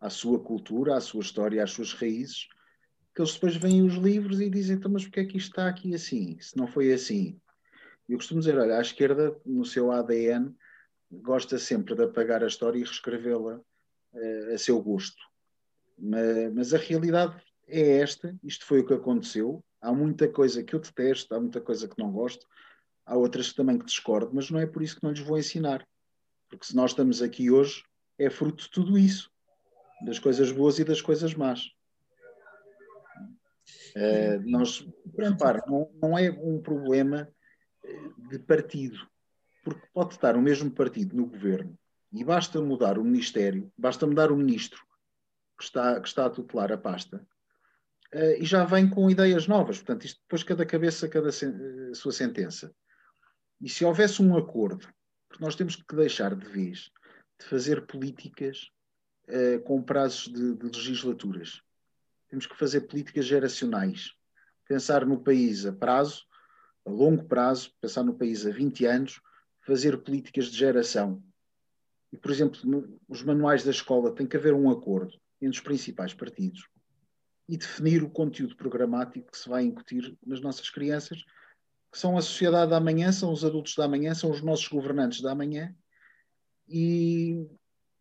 à 0.00 0.10
sua 0.10 0.40
cultura, 0.40 0.96
à 0.96 1.00
sua 1.00 1.20
história, 1.20 1.62
às 1.62 1.70
suas 1.70 1.92
raízes, 1.92 2.48
que 3.14 3.22
eles 3.22 3.34
depois 3.34 3.56
veem 3.56 3.82
os 3.82 3.94
livros 3.94 4.40
e 4.40 4.50
dizem, 4.50 4.76
então, 4.76 4.90
mas 4.90 5.04
porquê 5.04 5.20
é 5.20 5.24
que 5.24 5.36
isto 5.36 5.50
está 5.50 5.68
aqui 5.68 5.94
assim, 5.94 6.38
se 6.40 6.56
não 6.56 6.66
foi 6.66 6.92
assim? 6.92 7.40
Eu 8.08 8.16
costumo 8.16 8.40
dizer, 8.40 8.58
olha, 8.58 8.78
a 8.78 8.80
esquerda, 8.80 9.38
no 9.44 9.64
seu 9.64 9.92
ADN, 9.92 10.54
gosta 11.10 11.58
sempre 11.58 11.94
de 11.94 12.04
apagar 12.04 12.42
a 12.42 12.46
história 12.46 12.78
e 12.78 12.84
reescrevê-la 12.84 13.60
uh, 14.12 14.54
a 14.54 14.58
seu 14.58 14.80
gosto. 14.80 15.22
Mas, 15.98 16.52
mas, 16.54 16.74
a 16.74 16.78
realidade 16.78 17.36
é 17.66 17.98
esta, 17.98 18.34
isto 18.42 18.64
foi 18.64 18.80
o 18.80 18.86
que 18.86 18.94
aconteceu. 18.94 19.62
Há 19.80 19.92
muita 19.92 20.28
coisa 20.28 20.62
que 20.62 20.74
eu 20.74 20.80
detesto, 20.80 21.34
há 21.34 21.40
muita 21.40 21.60
coisa 21.60 21.86
que 21.86 21.98
não 21.98 22.10
gosto, 22.10 22.46
há 23.04 23.16
outras 23.16 23.52
também 23.52 23.78
que 23.78 23.84
discordo, 23.84 24.30
mas 24.32 24.50
não 24.50 24.58
é 24.58 24.66
por 24.66 24.82
isso 24.82 24.96
que 24.96 25.04
não 25.04 25.10
lhes 25.10 25.20
vou 25.20 25.38
ensinar. 25.38 25.86
Porque 26.48 26.66
se 26.66 26.74
nós 26.74 26.92
estamos 26.92 27.20
aqui 27.20 27.50
hoje, 27.50 27.84
é 28.18 28.30
fruto 28.30 28.64
de 28.64 28.70
tudo 28.70 28.96
isso, 28.96 29.30
das 30.04 30.18
coisas 30.18 30.50
boas 30.50 30.78
e 30.78 30.84
das 30.84 31.02
coisas 31.02 31.34
más. 31.34 31.70
Uh, 33.94 34.40
nós, 34.44 34.86
repare, 35.18 35.60
não, 35.66 35.90
não 36.00 36.18
é 36.18 36.30
um 36.30 36.60
problema 36.60 37.28
de 38.30 38.38
partido, 38.38 39.08
porque 39.62 39.86
pode 39.92 40.14
estar 40.14 40.36
o 40.36 40.42
mesmo 40.42 40.70
partido 40.70 41.16
no 41.16 41.26
governo 41.26 41.78
e 42.12 42.24
basta 42.24 42.60
mudar 42.60 42.98
o 42.98 43.04
ministério, 43.04 43.70
basta 43.76 44.06
mudar 44.06 44.32
o 44.32 44.36
ministro 44.36 44.82
que 45.58 45.64
está, 45.64 46.00
que 46.00 46.08
está 46.08 46.26
a 46.26 46.30
tutelar 46.30 46.72
a 46.72 46.78
pasta 46.78 47.26
uh, 48.14 48.40
e 48.40 48.44
já 48.44 48.64
vem 48.64 48.88
com 48.88 49.10
ideias 49.10 49.46
novas. 49.46 49.78
Portanto, 49.78 50.04
isto 50.06 50.20
depois 50.22 50.42
cada 50.42 50.64
cabeça, 50.64 51.08
cada 51.08 51.32
sen 51.32 51.94
sua 51.94 52.12
sentença. 52.12 52.74
E 53.60 53.68
se 53.68 53.84
houvesse 53.84 54.22
um 54.22 54.36
acordo, 54.36 54.88
porque 55.28 55.44
nós 55.44 55.56
temos 55.56 55.76
que 55.76 55.96
deixar 55.96 56.34
de 56.34 56.48
vez 56.48 56.90
de 57.38 57.46
fazer 57.46 57.86
políticas 57.86 58.70
uh, 59.28 59.60
com 59.64 59.82
prazos 59.82 60.32
de, 60.32 60.54
de, 60.54 60.66
legislaturas. 60.66 61.60
Temos 62.28 62.46
que 62.46 62.56
fazer 62.56 62.82
políticas 62.82 63.24
geracionais. 63.24 64.12
Pensar 64.66 65.06
no 65.06 65.22
país 65.22 65.64
a 65.66 65.72
prazo, 65.72 66.24
a 66.88 66.90
longo 66.90 67.24
prazo, 67.24 67.72
pensar 67.80 68.02
no 68.02 68.14
país 68.14 68.46
a 68.46 68.50
20 68.50 68.86
anos, 68.86 69.20
fazer 69.66 69.98
políticas 69.98 70.46
de 70.46 70.56
geração. 70.56 71.22
E, 72.12 72.16
por 72.16 72.30
exemplo, 72.30 72.60
no, 72.64 72.98
os 73.08 73.22
manuais 73.22 73.62
da 73.62 73.70
escola 73.70 74.14
tem 74.14 74.26
que 74.26 74.36
haver 74.36 74.54
um 74.54 74.70
acordo 74.70 75.12
entre 75.40 75.58
os 75.58 75.60
principais 75.60 76.14
partidos 76.14 76.66
e 77.48 77.56
definir 77.56 78.02
o 78.02 78.10
conteúdo 78.10 78.56
programático 78.56 79.30
que 79.30 79.38
se 79.38 79.48
vai 79.48 79.64
incutir 79.64 80.16
nas 80.26 80.40
nossas 80.40 80.70
crianças 80.70 81.22
que 81.90 81.98
são 81.98 82.16
a 82.16 82.22
sociedade 82.22 82.70
da 82.70 82.80
manhã, 82.80 83.10
são 83.12 83.32
os 83.32 83.44
adultos 83.44 83.74
da 83.74 83.88
manhã, 83.88 84.14
são 84.14 84.30
os 84.30 84.42
nossos 84.42 84.68
governantes 84.68 85.20
da 85.22 85.34
manhã. 85.34 85.74
E, 86.68 87.46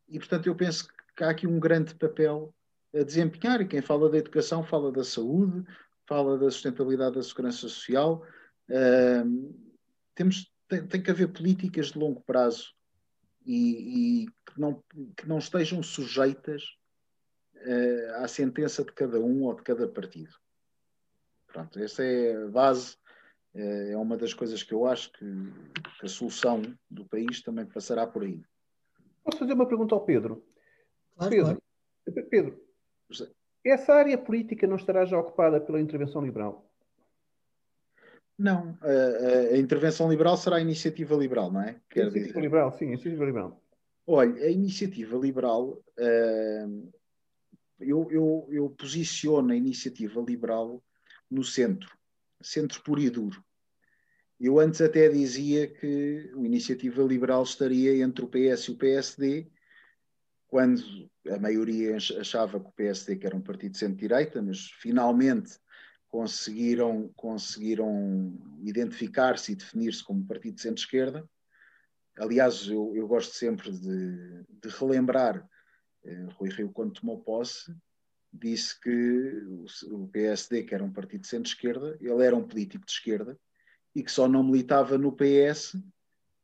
e 0.10 0.20
portanto, 0.20 0.48
eu 0.48 0.56
penso 0.56 0.88
que 1.16 1.24
há 1.24 1.30
aqui 1.30 1.48
um 1.48 1.60
grande 1.60 1.96
papel 1.96 2.54
a 2.94 3.04
desempenhar. 3.04 3.62
E 3.62 3.68
quem 3.68 3.82
fala 3.82 4.10
da 4.10 4.18
educação 4.18 4.62
fala 4.64 4.92
da 4.92 5.04
saúde, 5.04 5.64
fala 6.06 6.38
da 6.38 6.52
sustentabilidade 6.52 7.16
da 7.16 7.24
segurança 7.24 7.60
social. 7.60 8.26
Uh, 8.70 9.54
temos, 10.16 10.52
tem, 10.68 10.86
tem, 10.88 11.02
que 11.02 11.12
haver 11.12 11.32
políticas 11.32 11.88
de 11.88 12.00
longo 12.00 12.22
prazo 12.22 12.74
e, 13.46 14.24
e 14.24 14.28
que, 14.46 14.60
não, 14.60 14.84
que 15.16 15.28
não 15.28 15.38
estejam 15.38 15.82
sujeitas 15.82 16.64
uh, 17.56 18.24
à 18.24 18.28
sentença 18.28 18.84
de 18.84 18.92
cada 18.92 19.20
um 19.20 19.44
ou 19.44 19.56
de 19.56 19.64
cada 19.64 19.88
partido. 19.88 20.36
Pronto, 21.48 21.80
essa 21.80 22.04
é 22.04 22.44
a 22.44 22.48
base 22.48 22.98
é, 23.56 23.92
é 23.94 23.98
uma 23.98 24.18
das 24.18 24.34
coisas 24.34 24.62
que 24.62 24.74
eu 24.74 24.86
acho 24.86 25.12
que, 25.14 25.26
que 26.00 26.06
a 26.06 26.10
solução 26.10 26.62
do 26.90 27.06
país 27.06 27.42
também 27.42 27.66
passará 27.66 28.06
por 28.06 28.24
aí. 28.24 28.44
Posso 29.24 29.40
fazer 29.40 29.54
uma 29.54 29.68
pergunta 29.68 29.96
ao 29.96 30.06
Pedro? 30.06 30.46
Claro, 31.16 31.32
Pedro, 31.32 31.62
claro. 32.06 32.30
Pedro 32.30 32.68
essa 33.66 33.94
área 33.94 34.18
política 34.18 34.68
não 34.68 34.76
estará 34.76 35.06
já 35.06 35.18
ocupada 35.18 35.60
pela 35.60 35.82
intervenção 35.82 36.22
liberal? 36.22 36.70
Não, 38.38 38.78
a, 38.82 39.54
a, 39.54 39.58
intervenção 39.58 40.10
liberal 40.10 40.38
será 40.38 40.58
a 40.58 40.62
iniciativa 40.62 41.16
liberal, 41.16 41.52
não 41.52 41.62
é? 41.62 41.82
Quer 41.90 42.02
iniciativa 42.02 42.28
dizer. 42.28 42.42
liberal, 42.42 42.72
sim, 42.78 42.86
iniciativa 42.86 43.26
liberal. 43.26 43.64
Olha, 44.06 44.46
a 44.46 44.50
iniciativa 44.50 45.18
liberal, 45.18 45.84
uh, 46.00 46.94
eu, 47.80 48.08
eu, 48.12 48.48
eu 48.52 48.70
posiciono 48.70 49.52
a 49.52 49.56
iniciativa 49.56 50.22
liberal 50.22 50.84
no 51.30 51.44
centro, 51.44 51.90
centro 52.40 52.82
puro 52.84 53.02
e 53.02 53.10
duro. 53.10 53.44
Eu 54.40 54.60
antes 54.60 54.82
até 54.82 55.10
dizia 55.10 55.68
que 55.68 56.32
a 56.34 56.38
iniciativa 56.38 57.02
liberal 57.02 57.42
estaria 57.42 58.04
entre 58.04 58.24
o 58.24 58.28
PS 58.28 58.66
e 58.66 58.72
o 58.72 58.78
PSD, 58.78 59.48
quando 60.48 60.82
a 61.28 61.40
maioria 61.40 61.98
achava 61.98 62.60
que 62.60 62.68
o 62.68 62.72
PSD 62.72 63.16
que 63.16 63.26
era 63.26 63.36
um 63.36 63.42
partido 63.42 63.72
de 63.72 63.80
centro-direita, 63.80 64.42
mas 64.42 64.70
finalmente 64.80 65.60
conseguiram, 66.10 67.10
conseguiram 67.16 68.38
identificar-se 68.62 69.52
e 69.52 69.56
definir-se 69.56 70.04
como 70.04 70.26
partido 70.26 70.56
de 70.56 70.62
centro-esquerda. 70.62 71.28
Aliás, 72.18 72.68
eu, 72.68 72.94
eu, 72.96 73.08
gosto 73.08 73.36
sempre 73.36 73.72
de, 73.72 74.44
de 74.50 74.70
relembrar 74.70 75.48
eh, 76.04 76.26
Rui 76.36 76.50
Rio, 76.50 76.72
quando 76.72 76.94
tomou 76.94 77.22
posse, 77.22 77.76
disse 78.34 78.80
que 78.80 79.44
o 79.92 80.08
PSD, 80.08 80.64
que 80.64 80.74
era 80.74 80.84
um 80.84 80.92
partido 80.92 81.22
de 81.22 81.28
centro-esquerda, 81.28 81.98
ele 82.02 82.24
era 82.24 82.36
um 82.36 82.48
político 82.48 82.86
de 82.86 82.92
esquerda, 82.92 83.40
e 83.94 84.04
que 84.04 84.12
só 84.12 84.28
não 84.28 84.44
militava 84.44 84.98
no 84.98 85.12
PS 85.12 85.76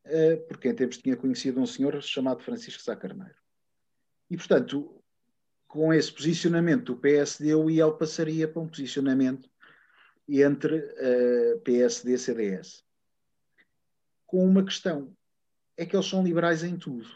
eh, 0.06 0.36
porque 0.48 0.70
em 0.70 0.76
tempos 0.76 0.98
tinha 0.98 1.16
conhecido 1.16 1.62
um 1.62 1.66
senhor 1.66 2.02
chamado 2.02 2.44
Francisco 2.44 2.82
Sá 2.82 2.96
Carneiro. 2.96 3.36
E, 4.30 4.36
portanto, 4.36 5.02
com 5.68 5.94
esse 5.94 6.12
posicionamento 6.12 6.94
do 6.94 6.98
PSD, 6.98 7.54
o 7.56 7.70
IEL 7.70 7.98
passaria 7.98 8.48
para 8.48 8.62
um 8.62 8.68
posicionamento 8.68 9.50
entre 10.28 10.78
uh, 10.78 11.60
PSD 11.62 12.14
e 12.14 12.18
CDS. 12.18 12.84
Com 14.26 14.46
uma 14.46 14.64
questão, 14.64 15.16
é 15.78 15.86
que 15.86 15.96
eles 15.96 16.08
são 16.08 16.24
liberais 16.24 16.64
em 16.64 16.78
tudo. 16.78 17.08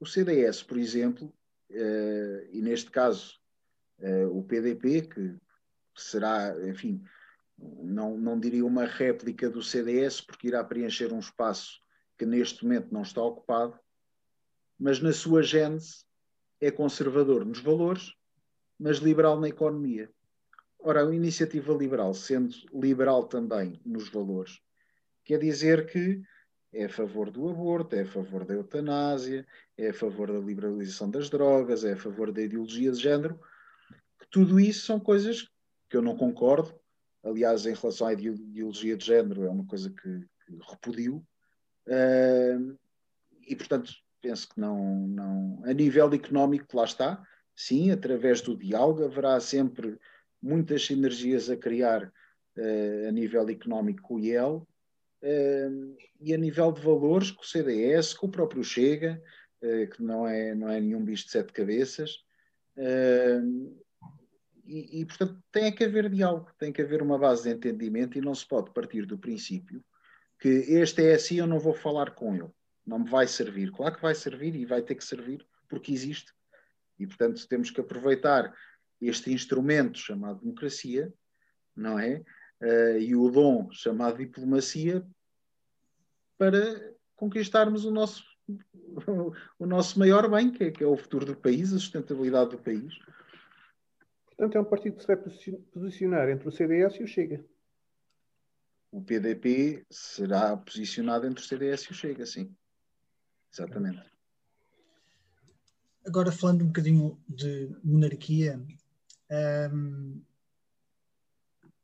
O 0.00 0.06
CDS, 0.06 0.62
por 0.62 0.78
exemplo, 0.78 1.32
uh, 1.70 2.48
e 2.50 2.60
neste 2.62 2.90
caso 2.90 3.38
uh, 3.98 4.36
o 4.36 4.42
PDP, 4.42 5.02
que 5.02 5.36
será, 5.94 6.54
enfim, 6.68 7.02
não, 7.58 8.16
não 8.16 8.38
diria 8.38 8.64
uma 8.64 8.84
réplica 8.84 9.48
do 9.48 9.62
CDS, 9.62 10.20
porque 10.20 10.48
irá 10.48 10.62
preencher 10.62 11.12
um 11.12 11.18
espaço 11.18 11.80
que 12.18 12.26
neste 12.26 12.64
momento 12.64 12.92
não 12.92 13.02
está 13.02 13.22
ocupado, 13.22 13.78
mas 14.78 15.00
na 15.00 15.12
sua 15.12 15.42
gênese 15.42 16.04
é 16.60 16.70
conservador 16.70 17.44
nos 17.44 17.60
valores, 17.60 18.14
mas 18.78 18.98
liberal 18.98 19.40
na 19.40 19.48
economia. 19.48 20.10
Ora, 20.88 21.04
a 21.04 21.12
iniciativa 21.12 21.74
liberal, 21.74 22.14
sendo 22.14 22.54
liberal 22.72 23.24
também 23.24 23.80
nos 23.84 24.08
valores, 24.08 24.60
quer 25.24 25.40
dizer 25.40 25.84
que 25.90 26.22
é 26.72 26.84
a 26.84 26.88
favor 26.88 27.28
do 27.28 27.48
aborto, 27.48 27.96
é 27.96 28.02
a 28.02 28.06
favor 28.06 28.44
da 28.44 28.54
eutanásia, 28.54 29.44
é 29.76 29.88
a 29.88 29.92
favor 29.92 30.30
da 30.30 30.38
liberalização 30.38 31.10
das 31.10 31.28
drogas, 31.28 31.82
é 31.82 31.94
a 31.94 31.96
favor 31.96 32.30
da 32.30 32.40
ideologia 32.40 32.92
de 32.92 33.00
género. 33.00 33.36
Tudo 34.30 34.60
isso 34.60 34.86
são 34.86 35.00
coisas 35.00 35.50
que 35.90 35.96
eu 35.96 36.02
não 36.02 36.16
concordo. 36.16 36.72
Aliás, 37.24 37.66
em 37.66 37.74
relação 37.74 38.06
à 38.06 38.12
ideologia 38.12 38.96
de 38.96 39.06
género, 39.06 39.42
é 39.42 39.50
uma 39.50 39.66
coisa 39.66 39.90
que, 39.90 40.20
que 40.46 40.56
repudio. 40.70 41.16
Uh, 41.88 42.78
e, 43.44 43.56
portanto, 43.56 43.92
penso 44.22 44.48
que 44.50 44.60
não, 44.60 45.08
não. 45.08 45.62
A 45.64 45.72
nível 45.72 46.12
económico, 46.12 46.76
lá 46.76 46.84
está. 46.84 47.26
Sim, 47.56 47.90
através 47.90 48.40
do 48.40 48.56
diálogo 48.56 49.04
haverá 49.04 49.40
sempre 49.40 49.98
muitas 50.46 50.86
sinergias 50.86 51.50
a 51.50 51.56
criar 51.56 52.04
uh, 52.04 53.08
a 53.08 53.12
nível 53.12 53.48
económico 53.48 54.02
com 54.02 54.14
o 54.14 54.20
IEL 54.20 54.66
uh, 55.22 55.96
e 56.20 56.32
a 56.32 56.36
nível 56.36 56.72
de 56.72 56.80
valores 56.80 57.30
com 57.30 57.42
o 57.42 57.46
CDS, 57.46 58.14
com 58.14 58.26
o 58.26 58.30
próprio 58.30 58.62
Chega, 58.62 59.22
uh, 59.62 59.90
que 59.90 60.02
não 60.02 60.26
é, 60.26 60.54
não 60.54 60.70
é 60.70 60.80
nenhum 60.80 61.04
bicho 61.04 61.24
de 61.26 61.32
sete 61.32 61.52
cabeças. 61.52 62.24
E, 64.68 65.00
e, 65.00 65.04
portanto, 65.06 65.40
tem 65.52 65.72
que 65.72 65.84
haver 65.84 66.10
diálogo, 66.10 66.50
tem 66.58 66.72
que 66.72 66.82
haver 66.82 67.00
uma 67.00 67.16
base 67.16 67.44
de 67.44 67.50
entendimento 67.50 68.18
e 68.18 68.20
não 68.20 68.34
se 68.34 68.46
pode 68.46 68.72
partir 68.72 69.06
do 69.06 69.16
princípio 69.16 69.82
que 70.38 70.48
este 70.48 71.02
é 71.02 71.14
assim, 71.14 71.36
eu 71.36 71.46
não 71.46 71.58
vou 71.58 71.74
falar 71.74 72.10
com 72.12 72.34
ele, 72.34 72.50
não 72.86 72.98
me 72.98 73.08
vai 73.08 73.26
servir. 73.26 73.70
Claro 73.72 73.96
que 73.96 74.02
vai 74.02 74.14
servir 74.14 74.54
e 74.54 74.64
vai 74.64 74.82
ter 74.82 74.94
que 74.94 75.04
servir 75.04 75.46
porque 75.68 75.92
existe. 75.92 76.32
E, 76.98 77.06
portanto, 77.06 77.46
temos 77.48 77.70
que 77.70 77.80
aproveitar 77.80 78.54
este 79.00 79.32
instrumento 79.32 79.98
chamado 79.98 80.40
democracia, 80.40 81.12
não 81.74 81.98
é? 81.98 82.22
Uh, 82.60 82.98
e 82.98 83.14
o 83.14 83.30
dom 83.30 83.70
chamado 83.70 84.18
diplomacia 84.18 85.06
para 86.38 86.94
conquistarmos 87.14 87.84
o 87.84 87.90
nosso, 87.90 88.24
o 89.58 89.66
nosso 89.66 89.98
maior 89.98 90.30
bem, 90.30 90.50
que 90.50 90.64
é, 90.64 90.70
que 90.70 90.82
é 90.82 90.86
o 90.86 90.96
futuro 90.96 91.26
do 91.26 91.36
país, 91.36 91.72
a 91.72 91.78
sustentabilidade 91.78 92.50
do 92.50 92.58
país. 92.58 92.98
Portanto, 94.26 94.56
é 94.56 94.60
um 94.60 94.64
partido 94.64 94.96
que 94.96 95.02
se 95.02 95.06
vai 95.06 95.16
posicionar 95.16 96.28
entre 96.28 96.48
o 96.48 96.52
CDS 96.52 96.96
e 96.96 97.02
o 97.02 97.06
Chega. 97.06 97.44
O 98.90 99.02
PDP 99.02 99.84
será 99.90 100.56
posicionado 100.56 101.26
entre 101.26 101.42
o 101.42 101.46
CDS 101.46 101.84
e 101.84 101.90
o 101.90 101.94
Chega, 101.94 102.26
sim. 102.26 102.54
Exatamente. 103.52 104.02
Agora, 106.06 106.30
falando 106.30 106.62
um 106.62 106.66
bocadinho 106.68 107.18
de 107.28 107.74
monarquia, 107.82 108.60
um, 109.30 110.22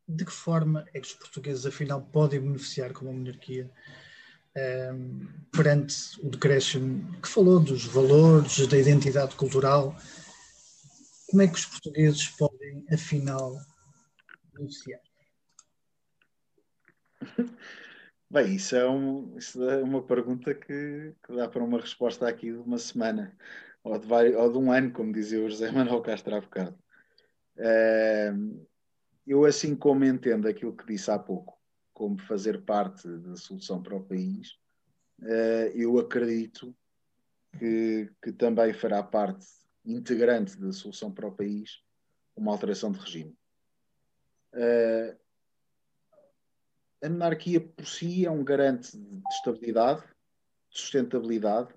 de 0.09 0.25
que 0.25 0.33
forma 0.33 0.85
é 0.93 1.01
que 1.01 1.07
os 1.07 1.15
portugueses, 1.15 1.67
afinal, 1.67 2.03
podem 2.03 2.41
beneficiar 2.41 2.93
com 2.93 3.07
monarquia 3.07 3.71
um, 4.95 5.27
perante 5.51 6.21
o 6.21 6.29
decréscimo 6.29 7.21
que 7.21 7.29
falou 7.29 7.59
dos 7.61 7.85
valores, 7.87 8.67
da 8.67 8.79
identidade 8.79 9.35
cultural? 9.37 9.97
Como 11.31 11.43
é 11.43 11.49
que 11.49 11.55
os 11.55 11.67
portugueses 11.67 12.29
podem, 12.29 12.85
afinal, 12.93 13.59
beneficiar? 14.53 15.01
Bem, 18.31 18.55
isso 18.55 18.75
é, 18.75 18.89
um, 18.89 19.37
isso 19.37 19.63
é 19.63 19.83
uma 19.83 20.03
pergunta 20.03 20.55
que, 20.55 21.15
que, 21.23 21.37
dá 21.37 21.47
para 21.49 21.63
uma 21.63 21.79
resposta 21.79 22.27
aqui 22.27 22.51
de 22.51 22.59
uma 22.59 22.79
semana 22.79 23.37
ou 23.85 23.99
de, 23.99 24.07
ou 24.35 24.51
de 24.51 24.59
um 24.59 24.73
ano, 24.73 24.91
como 24.91 25.13
dizia 25.13 25.39
o 25.43 25.51
José 25.51 25.71
Manuel 25.71 26.01
Castro 26.01 26.35
há 26.35 26.41
bocado 26.41 26.82
eu, 29.27 29.45
assim 29.45 29.75
como 29.75 30.05
entendo 30.05 30.49
aquilo 30.49 30.77
que 30.77 30.87
disse 30.87 31.11
há 31.11 31.19
pouco, 31.19 31.59
como 31.93 32.19
fazer 32.23 32.63
parte 32.63 33.07
da 33.09 33.37
solução 33.37 33.83
para 33.83 33.97
o 33.97 34.03
país, 34.05 34.59
ah, 35.23 35.71
eu 35.75 35.99
acredito 35.99 36.75
que, 37.59 38.11
que 38.23 38.33
também 38.33 38.73
fará 38.73 39.03
parte 39.03 39.47
integrante 39.85 40.59
da 40.59 40.73
solução 40.73 41.13
para 41.13 41.27
o 41.27 41.33
país 41.33 41.83
uma 42.37 42.53
alteração 42.53 42.93
de 42.93 42.99
regime. 42.99 43.37
Uh, 44.55 45.17
a 47.03 47.09
monarquia 47.09 47.61
por 47.61 47.87
si 47.87 48.25
é 48.25 48.31
um 48.31 48.45
garante 48.45 48.97
de 48.97 49.23
estabilidade, 49.35 50.03
de 50.71 50.79
sustentabilidade, 50.79 51.75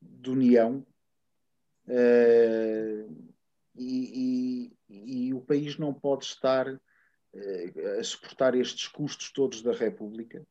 de 0.00 0.30
união 0.30 0.86
uh, 1.86 3.30
e, 3.74 4.68
e 4.68 4.77
o 5.34 5.40
país 5.40 5.76
não 5.76 5.92
pode 5.92 6.24
estar 6.24 6.66
eh, 7.34 7.98
a 7.98 8.04
suportar 8.04 8.54
estes 8.54 8.88
custos 8.88 9.30
todos 9.30 9.62
da 9.62 9.72
República, 9.72 10.46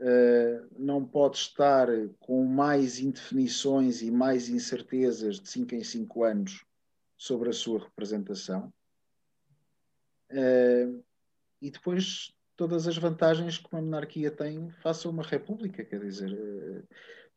eh, 0.00 0.62
não 0.78 1.04
pode 1.04 1.36
estar 1.36 1.88
com 2.18 2.44
mais 2.44 2.98
indefinições 2.98 4.00
e 4.00 4.10
mais 4.10 4.48
incertezas 4.48 5.40
de 5.40 5.48
5 5.48 5.74
em 5.74 5.84
5 5.84 6.24
anos 6.24 6.64
sobre 7.16 7.50
a 7.50 7.52
sua 7.52 7.80
representação. 7.80 8.72
Eh, 10.30 10.88
e 11.60 11.70
depois 11.70 12.32
todas 12.56 12.88
as 12.88 12.96
vantagens 12.96 13.58
que 13.58 13.68
uma 13.72 13.82
monarquia 13.82 14.30
tem 14.30 14.70
face 14.82 15.06
a 15.06 15.10
uma 15.10 15.22
república, 15.22 15.84
quer 15.84 16.00
dizer, 16.00 16.86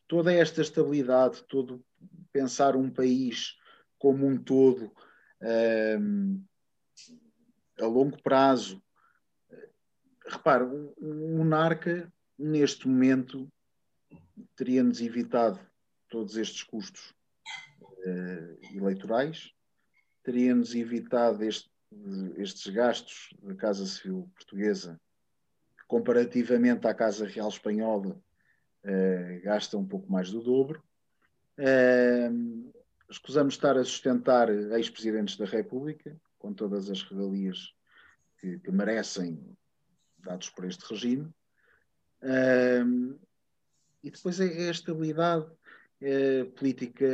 toda 0.08 0.34
esta 0.34 0.62
estabilidade, 0.62 1.43
todo 1.47 1.84
pensar 2.32 2.75
um 2.75 2.89
país 2.89 3.58
como 3.97 4.25
um 4.25 4.38
todo, 4.38 4.91
a 7.80 7.86
longo 7.86 8.21
prazo. 8.21 8.82
Repare, 10.27 10.63
um 10.63 11.38
monarca, 11.38 12.12
neste 12.38 12.88
momento, 12.88 13.51
teria-nos 14.56 15.01
evitado 15.01 15.60
todos 16.10 16.36
estes 16.36 16.63
custos 16.63 17.13
uh, 17.82 18.75
eleitorais, 18.75 19.51
teria-nos 20.23 20.75
evitado 20.75 21.43
este, 21.43 21.69
estes 22.38 22.71
gastos 22.71 23.34
da 23.41 23.56
Casa 23.56 23.86
Civil 23.86 24.30
Portuguesa, 24.36 24.99
que 25.77 25.86
comparativamente 25.88 26.88
à 26.88 26.93
Casa 26.93 27.25
Real 27.25 27.49
Espanhola 27.49 28.15
uh, 28.86 29.41
gasta 29.43 29.77
um 29.77 29.86
pouco 29.86 30.12
mais 30.12 30.32
do 30.32 30.41
dobro. 30.41 30.84
Escusamos 33.12 33.56
estar 33.56 33.78
a 33.78 33.84
sustentar 33.84 34.50
ex-presidentes 34.50 35.36
da 35.36 35.45
República, 35.45 36.15
com 36.39 36.54
todas 36.54 36.89
as 36.89 37.04
regalias 37.04 37.74
que, 38.39 38.58
que 38.60 38.71
merecem, 38.71 39.38
dados 40.17 40.50
por 40.50 40.63
este 40.63 40.86
regime. 40.89 41.30
E 44.02 44.10
depois 44.10 44.39
é, 44.39 44.63
é 44.63 44.67
a 44.69 44.71
estabilidade 44.71 45.45
é 46.02 46.45
política 46.45 47.06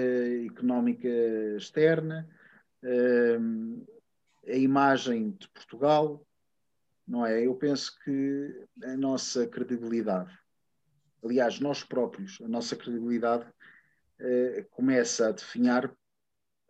económica 0.45 1.09
externa, 1.57 2.25
um, 2.81 3.85
a 4.47 4.55
imagem 4.55 5.31
de 5.31 5.49
Portugal, 5.49 6.25
não 7.05 7.25
é? 7.25 7.45
Eu 7.45 7.53
penso 7.55 7.97
que 8.05 8.65
a 8.83 8.95
nossa 8.95 9.45
credibilidade, 9.45 10.31
aliás, 11.21 11.59
nós 11.59 11.83
próprios, 11.83 12.39
a 12.41 12.47
nossa 12.47 12.77
credibilidade 12.77 13.45
uh, 14.19 14.69
começa 14.71 15.29
a 15.29 15.31
definhar 15.31 15.93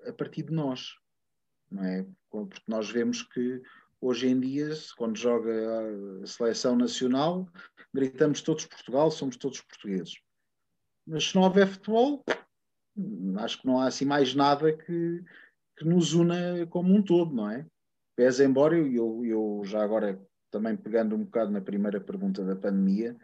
a 0.06 0.14
partir 0.14 0.44
de 0.44 0.54
nós, 0.54 0.96
não 1.70 1.84
é? 1.84 2.06
Porque 2.30 2.62
nós 2.68 2.90
vemos 2.90 3.22
que 3.24 3.62
hoje 4.00 4.28
em 4.28 4.40
dia, 4.40 4.70
quando 4.96 5.18
joga 5.18 5.52
a 6.24 6.28
seleção 6.28 6.76
nacional, 6.76 7.48
gritamos 7.94 8.42
todos 8.42 8.66
Portugal, 8.66 9.10
somos 9.12 9.38
todos 9.38 9.62
portugueses. 9.62 10.16
Mas 11.06 11.26
se 11.26 11.36
não 11.36 11.44
houver 11.44 11.68
futebol, 11.68 12.24
acho 13.40 13.62
que 13.62 13.68
não 13.68 13.80
há 13.80 13.88
assim 13.88 14.06
mais 14.06 14.34
nada 14.36 14.72
que, 14.74 15.24
que 15.78 15.86
nos 15.86 16.14
una 16.14 16.66
como 16.68 16.94
um 16.94 17.02
todo, 17.02 17.34
não 17.34 17.50
é? 17.50 17.66
Pese 18.16 18.44
embora 18.44 18.78
eu, 18.78 19.24
eu 19.26 19.62
já 19.64 19.84
agora 19.84 20.20
também 20.50 20.76
pegando 20.76 21.16
um 21.16 21.24
bocado 21.24 21.52
na 21.52 21.62
primeira 21.62 22.00
pergunta 22.00 22.44
da 22.44 22.56
pandemia, 22.56 23.16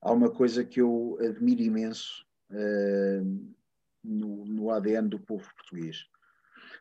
há 0.00 0.12
uma 0.12 0.30
coisa 0.30 0.64
que 0.64 0.80
eu 0.80 1.18
admiro 1.20 1.62
imenso 1.62 2.26
uh, 2.50 3.54
no, 4.02 4.44
no 4.46 4.70
ADN 4.70 5.08
do 5.08 5.20
povo 5.20 5.48
português 5.54 6.06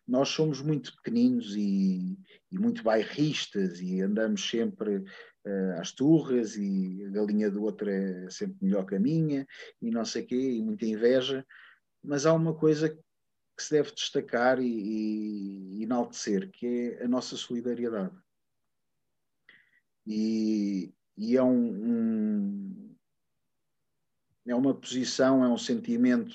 nós 0.08 0.30
somos 0.30 0.62
muito 0.62 0.96
pequeninos 0.96 1.56
e, 1.56 2.18
e 2.52 2.60
muito 2.60 2.84
bairristas 2.84 3.80
e 3.82 4.02
andamos 4.02 4.48
sempre 4.48 4.98
uh, 4.98 5.80
às 5.80 5.92
turras 5.92 6.56
e 6.56 7.04
a 7.06 7.10
galinha 7.10 7.50
do 7.50 7.64
outro 7.64 7.90
é 7.90 8.30
sempre 8.30 8.58
melhor 8.62 8.86
que 8.86 8.96
a 8.96 9.00
minha 9.00 9.48
e 9.82 9.90
não 9.90 10.06
sei 10.06 10.24
quê, 10.24 10.36
e 10.36 10.62
muita 10.62 10.86
inveja, 10.86 11.46
mas 12.04 12.26
há 12.26 12.34
uma 12.34 12.54
coisa 12.54 12.90
que 12.90 13.64
se 13.64 13.72
deve 13.72 13.92
destacar 13.92 14.60
e, 14.60 15.80
e 15.80 15.84
enaltecer, 15.84 16.52
que 16.52 16.98
é 17.00 17.06
a 17.06 17.08
nossa 17.08 17.36
solidariedade. 17.36 18.16
E, 20.06 20.94
e 21.18 21.36
é 21.36 21.42
um, 21.42 21.68
um, 21.68 22.85
é 24.46 24.56
uma 24.56 24.74
posição, 24.74 25.44
é 25.44 25.48
um 25.48 25.58
sentimento 25.58 26.34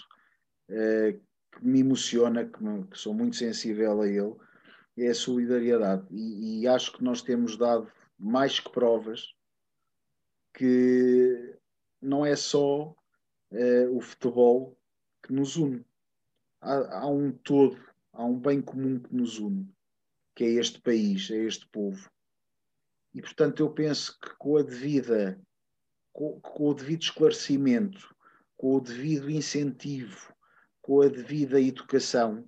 uh, 0.69 1.21
que 1.53 1.65
me 1.65 1.81
emociona, 1.81 2.45
que, 2.45 2.63
me, 2.63 2.85
que, 2.87 2.99
sou 2.99 3.15
muito 3.15 3.37
sensível 3.37 4.03
a 4.03 4.09
ele, 4.09 4.35
é 4.99 5.09
a 5.09 5.15
solidariedade. 5.15 6.07
E, 6.11 6.63
e, 6.63 6.69
acho 6.69 6.93
que 6.93 7.05
nós 7.05 7.23
temos 7.23 7.57
dado 7.57 7.91
mais 8.19 8.59
que 8.59 8.71
provas 8.71 9.35
que 10.53 11.57
não 12.03 12.27
é 12.27 12.35
só 12.35 12.95
uh, 13.53 13.97
o 13.97 14.01
futebol 14.01 14.77
que 15.23 15.33
nos 15.33 15.57
une. 15.57 15.85
Há, 16.61 17.01
há 17.01 17.07
um 17.07 17.31
todo, 17.33 17.79
há 18.13 18.25
um 18.25 18.39
bem 18.39 18.61
comum 18.61 18.99
que 18.99 19.15
nos 19.15 19.39
une, 19.39 19.73
que 20.35 20.45
é 20.45 20.49
este 20.49 20.81
país, 20.81 21.31
é 21.31 21.37
este 21.37 21.67
povo. 21.69 22.11
E, 23.15 23.21
portanto, 23.21 23.61
eu 23.61 23.71
penso 23.71 24.19
que 24.21 24.35
com 24.37 24.57
a 24.57 24.63
devida, 24.63 25.41
com, 26.13 26.41
com 26.41 26.69
o 26.69 26.75
devido 26.75 27.03
esclarecimento, 27.03 28.15
com 28.57 28.77
o 28.77 28.81
devido 28.81 29.31
incentivo, 29.31 30.33
com 30.83 31.03
a 31.03 31.09
devida 31.09 31.61
educação, 31.61 32.45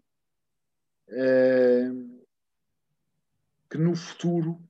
uh, 1.09 2.22
que 3.70 3.79
no 3.79 3.94
futuro, 3.94 4.61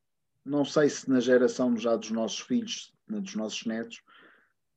não 0.44 0.64
sei 0.64 0.88
se 0.88 1.08
na 1.10 1.20
geração 1.20 1.76
já 1.76 1.96
dos 1.96 2.10
nossos 2.10 2.40
filhos, 2.40 2.94
dos 3.08 3.34
nossos 3.34 3.64
netos, 3.64 4.02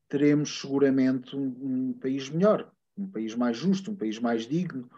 teremos 0.09 0.59
seguramente 0.61 1.35
um, 1.35 1.55
um 1.61 1.93
país 1.93 2.29
melhor, 2.29 2.71
um 2.97 3.07
país 3.07 3.35
mais 3.35 3.57
justo, 3.57 3.91
um 3.91 3.95
país 3.95 4.19
mais 4.19 4.47
digno, 4.47 4.89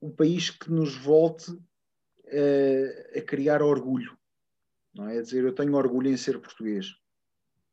um 0.00 0.10
país 0.10 0.50
que 0.50 0.70
nos 0.70 0.96
volte 0.96 1.50
uh, 1.52 3.18
a 3.18 3.22
criar 3.22 3.62
orgulho. 3.62 4.16
Não 4.94 5.08
é? 5.08 5.18
é 5.18 5.22
dizer, 5.22 5.44
eu 5.44 5.54
tenho 5.54 5.74
orgulho 5.74 6.10
em 6.10 6.16
ser 6.16 6.40
português. 6.40 6.94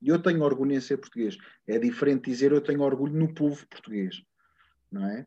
Eu 0.06 0.20
tenho 0.22 0.42
orgulho 0.42 0.74
em 0.74 0.82
ser 0.82 0.98
português. 0.98 1.38
É 1.68 1.80
diferente 1.80 2.30
dizer 2.30 2.52
eu 2.52 2.62
tenho 2.62 2.82
orgulho 2.82 3.14
no 3.14 3.34
povo 3.34 3.66
português. 3.68 4.24
Não 4.92 5.06
é? 5.08 5.26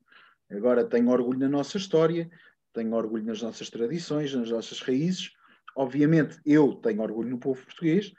Agora 0.50 0.84
tenho 0.84 1.08
orgulho 1.08 1.38
na 1.38 1.48
nossa 1.48 1.76
história, 1.76 2.30
tenho 2.72 2.94
orgulho 2.94 3.24
nas 3.24 3.42
nossas 3.42 3.68
tradições, 3.68 4.32
nas 4.34 4.50
nossas 4.50 4.80
raízes. 4.80 5.32
Obviamente, 5.74 6.40
eu 6.44 6.74
tenho 6.74 7.02
orgulho 7.02 7.30
no 7.30 7.38
povo 7.38 7.64
português, 7.64 8.12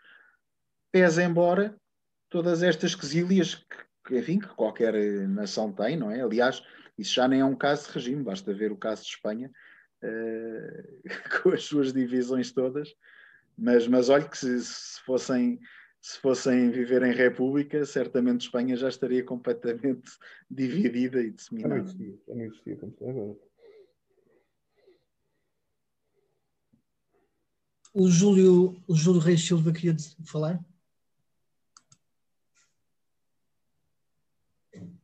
pese 0.92 1.24
embora 1.24 1.76
todas 2.30 2.62
estas 2.62 2.94
quesílias 2.94 3.66
que, 4.06 4.18
enfim, 4.18 4.40
que 4.40 4.48
qualquer 4.50 4.94
nação 5.28 5.72
tem, 5.72 5.96
não 5.96 6.12
é? 6.12 6.22
Aliás, 6.22 6.62
isso 6.98 7.14
já 7.14 7.28
nem 7.28 7.40
é 7.40 7.46
um 7.46 7.56
caso 7.56 7.88
de 7.88 7.94
regime, 7.94 8.24
basta 8.24 8.54
ver 8.54 8.72
o 8.72 8.78
caso 8.78 9.04
de 9.04 9.10
Espanha, 9.10 9.52
uh, 10.04 11.04
com 11.42 11.50
as 11.50 11.64
suas 11.64 11.94
divisões 11.94 12.52
todas. 12.52 12.94
Mas, 13.58 13.88
mas 13.88 14.10
olhe 14.10 14.28
que 14.28 14.38
se, 14.38 14.64
se 14.64 15.02
fossem 15.02 15.60
se 16.02 16.20
fossem 16.20 16.70
viver 16.70 17.04
em 17.04 17.14
república, 17.14 17.86
certamente 17.86 18.42
Espanha 18.42 18.76
já 18.76 18.88
estaria 18.88 19.24
completamente 19.24 20.12
dividida 20.50 21.22
e 21.22 21.32
disseminada. 21.32 21.76
Já 21.76 21.82
não 21.82 21.86
existia, 21.86 22.20
já 22.28 22.36
não 22.36 22.44
existia 22.44 22.76
como 22.78 22.96
agora. 23.02 23.48
O 27.94 28.08
Júlio, 28.10 28.82
o 28.88 28.96
Júlio 28.96 29.20
Reis 29.20 29.46
Silva 29.46 29.72
queria 29.72 29.96
falar? 30.24 30.64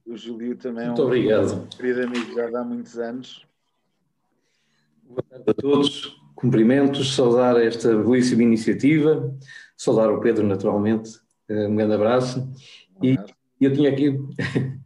O 0.06 0.16
Júlio 0.16 0.56
também 0.58 0.86
Muito 0.86 1.02
é 1.02 1.04
um 1.04 1.08
obrigado. 1.08 1.70
querido 1.76 2.04
amigo 2.04 2.34
já 2.34 2.60
há 2.60 2.64
muitos 2.64 3.00
anos. 3.00 3.48
Boa 5.02 5.24
tarde 5.24 5.46
a 5.48 5.54
todos. 5.54 6.23
Cumprimentos, 6.36 7.16
saudar 7.16 7.62
esta 7.62 7.96
belíssima 7.96 8.44
iniciativa 8.44 9.34
saudar 9.84 10.10
o 10.10 10.20
Pedro 10.20 10.46
naturalmente, 10.46 11.12
eh, 11.50 11.68
um 11.68 11.76
grande 11.76 11.94
abraço. 11.94 12.50
E 13.02 13.18
eu 13.60 13.74
tinha 13.74 13.90
aqui, 13.90 14.18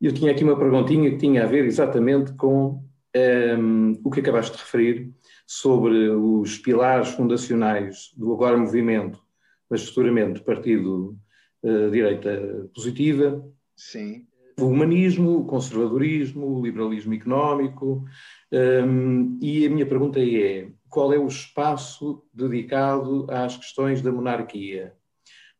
eu 0.00 0.12
tinha 0.12 0.32
aqui 0.32 0.42
uma 0.42 0.58
perguntinha 0.58 1.10
que 1.10 1.18
tinha 1.18 1.44
a 1.44 1.46
ver 1.46 1.64
exatamente 1.66 2.32
com 2.32 2.66
um, 2.66 2.82
ehm, 3.14 4.00
o 4.04 4.10
que 4.10 4.20
acabaste 4.20 4.56
de 4.56 4.62
referir 4.62 5.12
sobre 5.46 6.08
os 6.10 6.58
pilares 6.58 7.10
fundacionais 7.10 8.12
do 8.16 8.32
agora 8.32 8.56
movimento, 8.56 9.22
mas 9.68 9.86
futuramente 9.86 10.40
partido 10.40 11.18
uh, 11.62 11.90
direita 11.90 12.68
positiva. 12.74 13.44
Sim. 13.76 14.26
O 14.58 14.66
humanismo, 14.66 15.38
o 15.38 15.44
conservadorismo, 15.44 16.58
o 16.58 16.62
liberalismo 16.62 17.14
económico. 17.14 18.04
Um, 18.50 18.56
ehm, 18.56 19.38
e 19.40 19.66
a 19.66 19.70
minha 19.70 19.86
pergunta 19.86 20.20
é: 20.20 20.68
qual 20.88 21.12
é 21.12 21.18
o 21.18 21.26
espaço 21.26 22.24
dedicado 22.32 23.26
às 23.30 23.56
questões 23.56 24.02
da 24.02 24.12
monarquia. 24.12 24.94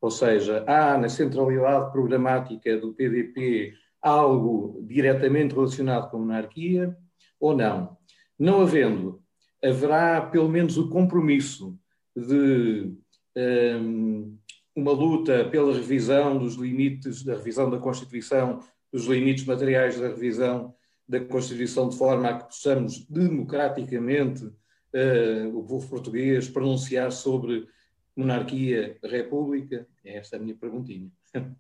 Ou 0.01 0.11
seja, 0.11 0.65
há 0.67 0.97
na 0.97 1.09
centralidade 1.09 1.91
programática 1.91 2.77
do 2.79 2.95
PDP 2.95 3.75
algo 4.01 4.81
diretamente 4.87 5.55
relacionado 5.55 6.11
com 6.11 6.19
a 6.19 6.21
monarquia 6.21 6.97
ou 7.41 7.57
não? 7.57 7.97
Não 8.39 8.61
havendo, 8.61 9.21
haverá 9.63 10.21
pelo 10.21 10.49
menos 10.49 10.79
o 10.79 10.89
compromisso 10.89 11.77
de 12.17 12.95
um, 13.37 14.39
uma 14.75 14.93
luta 14.93 15.45
pela 15.47 15.75
revisão 15.75 16.39
dos 16.39 16.55
limites, 16.55 17.25
da 17.25 17.35
revisão 17.35 17.69
da 17.69 17.79
Constituição, 17.79 18.61
dos 18.93 19.07
limites 19.07 19.45
materiais 19.45 19.99
da 19.99 20.09
revisão 20.09 20.75
da 21.09 21.21
Constituição, 21.21 21.89
de 21.89 21.97
forma 21.97 22.29
a 22.29 22.39
que 22.39 22.45
possamos 22.47 23.05
democraticamente 23.07 24.49
uh, 24.95 25.59
o 25.59 25.65
povo 25.67 25.89
português 25.89 26.49
pronunciar 26.49 27.13
sobre 27.13 27.69
monarquia, 28.17 28.99
república? 29.03 29.87
É 30.05 30.17
esta 30.17 30.37
a 30.37 30.39
minha 30.39 30.57
perguntinha. 30.57 31.11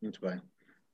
Muito 0.00 0.20
bem. 0.20 0.40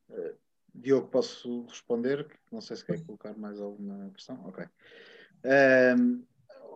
Uh, 0.09 0.37
Diogo, 0.75 1.09
posso 1.09 1.67
responder? 1.67 2.27
Não 2.51 2.61
sei 2.61 2.77
se 2.77 2.85
quer 2.85 3.05
colocar 3.05 3.37
mais 3.37 3.61
alguma 3.61 4.11
questão. 4.11 4.43
Ok. 4.47 4.65
Um, 5.45 6.25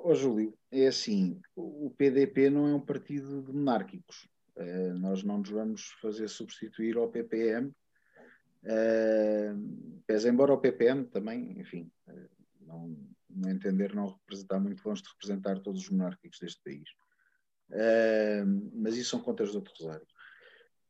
oh, 0.04 0.14
Júlio, 0.14 0.56
é 0.70 0.86
assim, 0.86 1.40
o 1.54 1.90
PDP 1.96 2.50
não 2.50 2.68
é 2.68 2.74
um 2.74 2.80
partido 2.80 3.42
de 3.42 3.52
monárquicos. 3.52 4.28
Uh, 4.56 4.94
nós 4.98 5.22
não 5.22 5.38
nos 5.38 5.50
vamos 5.50 5.90
fazer 6.00 6.28
substituir 6.28 6.96
ao 6.96 7.08
PPM, 7.08 7.68
uh, 8.64 10.02
pese 10.06 10.28
embora 10.28 10.54
o 10.54 10.58
PPM 10.58 11.04
também, 11.04 11.60
enfim, 11.60 11.90
uh, 12.08 12.28
não, 12.66 12.96
no 13.36 13.50
entender, 13.50 13.94
não 13.94 14.18
está 14.30 14.58
muito 14.58 14.86
longe 14.86 15.02
de 15.02 15.08
representar 15.10 15.60
todos 15.60 15.82
os 15.82 15.90
monárquicos 15.90 16.38
deste 16.38 16.62
país. 16.62 16.88
Uh, 17.70 18.70
mas 18.74 18.96
isso 18.96 19.10
são 19.10 19.20
contas 19.20 19.52
do 19.52 19.56
outro 19.56 19.74
rosário. 19.78 20.06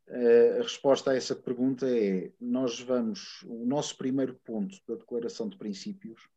Uh, 0.09 0.61
a 0.61 0.63
resposta 0.63 1.11
a 1.11 1.17
essa 1.17 1.35
pergunta 1.35 1.87
é: 1.89 2.31
nós 2.41 2.81
vamos, 2.81 3.43
o 3.45 3.65
nosso 3.65 3.97
primeiro 3.97 4.35
ponto 4.45 4.77
da 4.87 4.95
Declaração 4.95 5.49
de 5.49 5.57
Princípios 5.57 6.29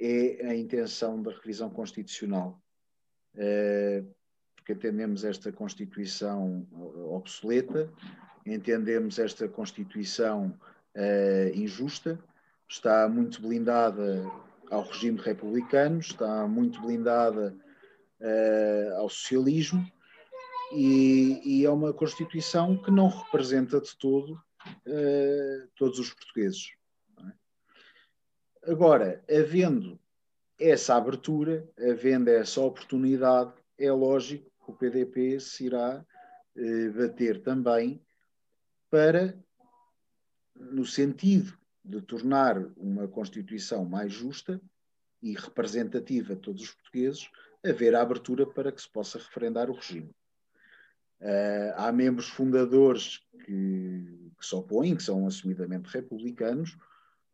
é 0.00 0.46
a 0.46 0.56
intenção 0.56 1.22
da 1.22 1.30
revisão 1.32 1.70
constitucional, 1.70 2.60
uh, 3.34 4.14
porque 4.56 4.72
entendemos 4.72 5.24
esta 5.24 5.52
Constituição 5.52 6.66
obsoleta, 7.10 7.92
entendemos 8.46 9.18
esta 9.18 9.48
Constituição 9.48 10.58
injusta, 11.54 12.22
está 12.68 13.08
muito 13.08 13.40
blindada 13.40 14.30
ao 14.72 14.82
regime 14.84 15.20
republicano, 15.20 16.00
está 16.00 16.48
muito 16.48 16.80
blindada 16.80 17.54
uh, 18.20 18.94
ao 18.96 19.08
socialismo 19.08 19.86
e, 20.72 21.40
e, 21.44 21.66
é 21.66 21.70
uma 21.70 21.92
Constituição 21.92 22.82
que 22.82 22.90
não 22.90 23.08
representa 23.08 23.78
de 23.78 23.94
todo 23.98 24.32
uh, 24.32 25.68
todos 25.76 25.98
os 25.98 26.14
portugueses. 26.14 26.72
É? 27.20 28.70
Agora, 28.72 29.22
havendo 29.28 30.00
essa 30.58 30.96
abertura, 30.96 31.68
havendo 31.78 32.30
essa 32.30 32.62
oportunidade, 32.62 33.52
é 33.78 33.92
lógico 33.92 34.50
que 34.64 34.70
o 34.70 34.74
PDP 34.74 35.38
se 35.38 35.66
irá 35.66 36.02
uh, 36.56 36.92
bater 36.92 37.42
também 37.42 38.02
para, 38.88 39.38
no 40.54 40.86
sentido 40.86 41.61
de 41.84 42.00
tornar 42.00 42.58
uma 42.76 43.08
Constituição 43.08 43.84
mais 43.84 44.12
justa 44.12 44.60
e 45.22 45.34
representativa 45.34 46.34
de 46.34 46.40
todos 46.40 46.62
os 46.62 46.70
portugueses, 46.72 47.28
haver 47.64 47.94
a 47.94 48.02
abertura 48.02 48.46
para 48.46 48.72
que 48.72 48.82
se 48.82 48.88
possa 48.88 49.18
referendar 49.18 49.70
o 49.70 49.74
regime. 49.74 50.10
Uh, 51.20 51.72
há 51.76 51.92
membros 51.92 52.28
fundadores 52.28 53.20
que, 53.44 54.32
que, 54.38 54.44
se 54.44 54.54
opõem, 54.56 54.96
que 54.96 55.02
são 55.02 55.24
assumidamente 55.26 55.88
republicanos, 55.88 56.76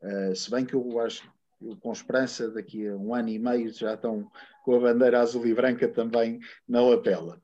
uh, 0.02 0.36
se 0.36 0.50
bem 0.50 0.66
que 0.66 0.74
eu 0.74 1.00
acho 1.00 1.26
eu, 1.60 1.74
com 1.76 1.90
esperança, 1.90 2.50
daqui 2.50 2.86
a 2.86 2.94
um 2.94 3.14
ano 3.14 3.30
e 3.30 3.38
meio 3.38 3.72
já 3.72 3.94
estão 3.94 4.30
com 4.64 4.76
a 4.76 4.80
bandeira 4.80 5.20
azul 5.20 5.46
e 5.46 5.54
branca 5.54 5.88
também 5.88 6.38
na 6.68 6.82
lapela. 6.82 7.40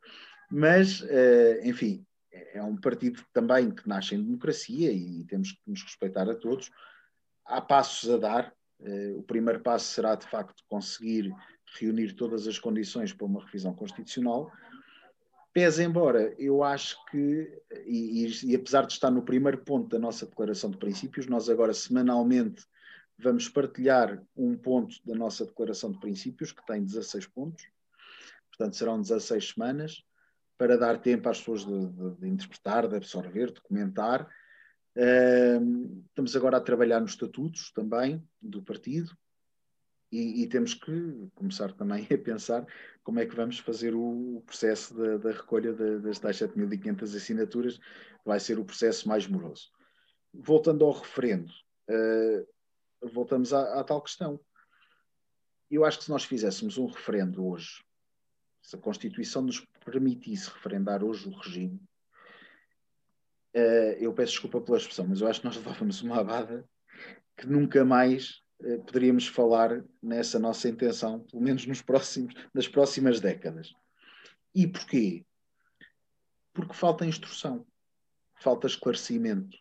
Mas, 0.50 1.00
uh, 1.00 1.60
enfim, 1.64 2.04
é 2.30 2.62
um 2.62 2.76
partido 2.76 3.22
também 3.32 3.70
que 3.70 3.88
nasce 3.88 4.14
em 4.14 4.22
democracia 4.22 4.92
e 4.92 5.24
temos 5.24 5.52
que 5.52 5.60
nos 5.66 5.82
respeitar 5.82 6.28
a 6.28 6.34
todos. 6.34 6.70
Há 7.44 7.60
passos 7.60 8.10
a 8.10 8.16
dar. 8.16 8.54
Uh, 8.80 9.18
o 9.18 9.22
primeiro 9.22 9.60
passo 9.60 9.86
será, 9.86 10.14
de 10.14 10.26
facto, 10.26 10.62
conseguir 10.68 11.32
reunir 11.78 12.12
todas 12.14 12.46
as 12.46 12.58
condições 12.58 13.12
para 13.12 13.26
uma 13.26 13.44
revisão 13.44 13.74
constitucional. 13.74 14.50
Pese 15.52 15.84
embora, 15.84 16.34
eu 16.36 16.64
acho 16.64 16.96
que, 17.06 17.62
e, 17.86 18.26
e, 18.26 18.50
e 18.50 18.56
apesar 18.56 18.86
de 18.86 18.92
estar 18.92 19.10
no 19.10 19.22
primeiro 19.22 19.58
ponto 19.58 19.88
da 19.88 19.98
nossa 19.98 20.26
declaração 20.26 20.70
de 20.70 20.76
princípios, 20.76 21.26
nós 21.26 21.48
agora 21.48 21.72
semanalmente 21.72 22.64
vamos 23.16 23.48
partilhar 23.48 24.20
um 24.36 24.56
ponto 24.56 24.96
da 25.04 25.14
nossa 25.14 25.46
declaração 25.46 25.92
de 25.92 26.00
princípios, 26.00 26.50
que 26.50 26.66
tem 26.66 26.82
16 26.82 27.28
pontos, 27.28 27.64
portanto 28.50 28.76
serão 28.76 29.00
16 29.00 29.50
semanas, 29.50 30.02
para 30.58 30.76
dar 30.76 31.00
tempo 31.00 31.28
às 31.28 31.38
pessoas 31.38 31.64
de, 31.64 31.86
de, 31.88 32.20
de 32.20 32.28
interpretar, 32.28 32.88
de 32.88 32.96
absorver, 32.96 33.52
de 33.52 33.60
comentar. 33.60 34.28
Estamos 34.96 36.36
agora 36.36 36.58
a 36.58 36.60
trabalhar 36.60 37.00
nos 37.00 37.12
estatutos 37.12 37.72
também 37.72 38.22
do 38.40 38.62
partido 38.62 39.16
e, 40.14 40.42
e, 40.42 40.46
temos 40.46 40.74
que 40.74 41.28
começar 41.34 41.72
também 41.72 42.06
a 42.14 42.18
pensar 42.18 42.64
como 43.02 43.18
é 43.18 43.26
que 43.26 43.34
vamos 43.34 43.58
fazer 43.58 43.94
o, 43.96 44.40
processo 44.46 44.94
da, 44.94 45.16
da 45.16 45.32
recolha 45.32 45.72
das 45.72 46.20
tais 46.20 46.36
7.500 46.36 47.16
assinaturas, 47.16 47.80
vai 48.24 48.38
ser 48.38 48.56
o 48.58 48.64
processo 48.64 49.08
mais 49.08 49.26
moroso. 49.26 49.72
Voltando 50.32 50.84
ao 50.84 50.92
referendo, 50.92 51.52
uh, 51.90 53.08
voltamos 53.08 53.52
à, 53.52 53.80
à, 53.80 53.82
tal 53.82 54.00
questão. 54.00 54.38
Eu 55.68 55.84
acho 55.84 55.98
que 55.98 56.04
se 56.04 56.10
nós 56.10 56.24
fizéssemos 56.24 56.78
um 56.78 56.86
referendo 56.86 57.44
hoje, 57.44 57.82
se 58.62 58.76
a 58.76 58.78
Constituição 58.78 59.42
nos 59.42 59.66
permitisse 59.84 60.48
referendar 60.48 61.02
hoje 61.02 61.28
o 61.28 61.32
regime, 61.32 61.82
uh, 63.54 63.96
eu 63.98 64.12
peço 64.12 64.32
desculpa 64.32 64.60
pela 64.60 64.78
expressão, 64.78 65.06
mas 65.06 65.20
eu 65.20 65.28
acho 65.28 65.40
que 65.40 65.46
nós 65.46 65.56
levávamos 65.58 66.02
uma 66.02 66.20
abada 66.20 66.68
que 67.36 67.46
nunca 67.46 67.84
mais 67.84 68.42
uh, 68.60 68.82
poderíamos 68.84 69.26
falar 69.26 69.84
nessa 70.02 70.38
nossa 70.38 70.68
intenção, 70.68 71.20
pelo 71.20 71.42
menos 71.42 71.66
nos 71.66 71.82
próximos, 71.82 72.34
nas 72.52 72.68
próximas 72.68 73.20
décadas. 73.20 73.72
E 74.54 74.66
porquê? 74.66 75.24
Porque 76.52 76.74
falta 76.74 77.04
instrução, 77.04 77.66
falta 78.36 78.66
esclarecimento, 78.66 79.58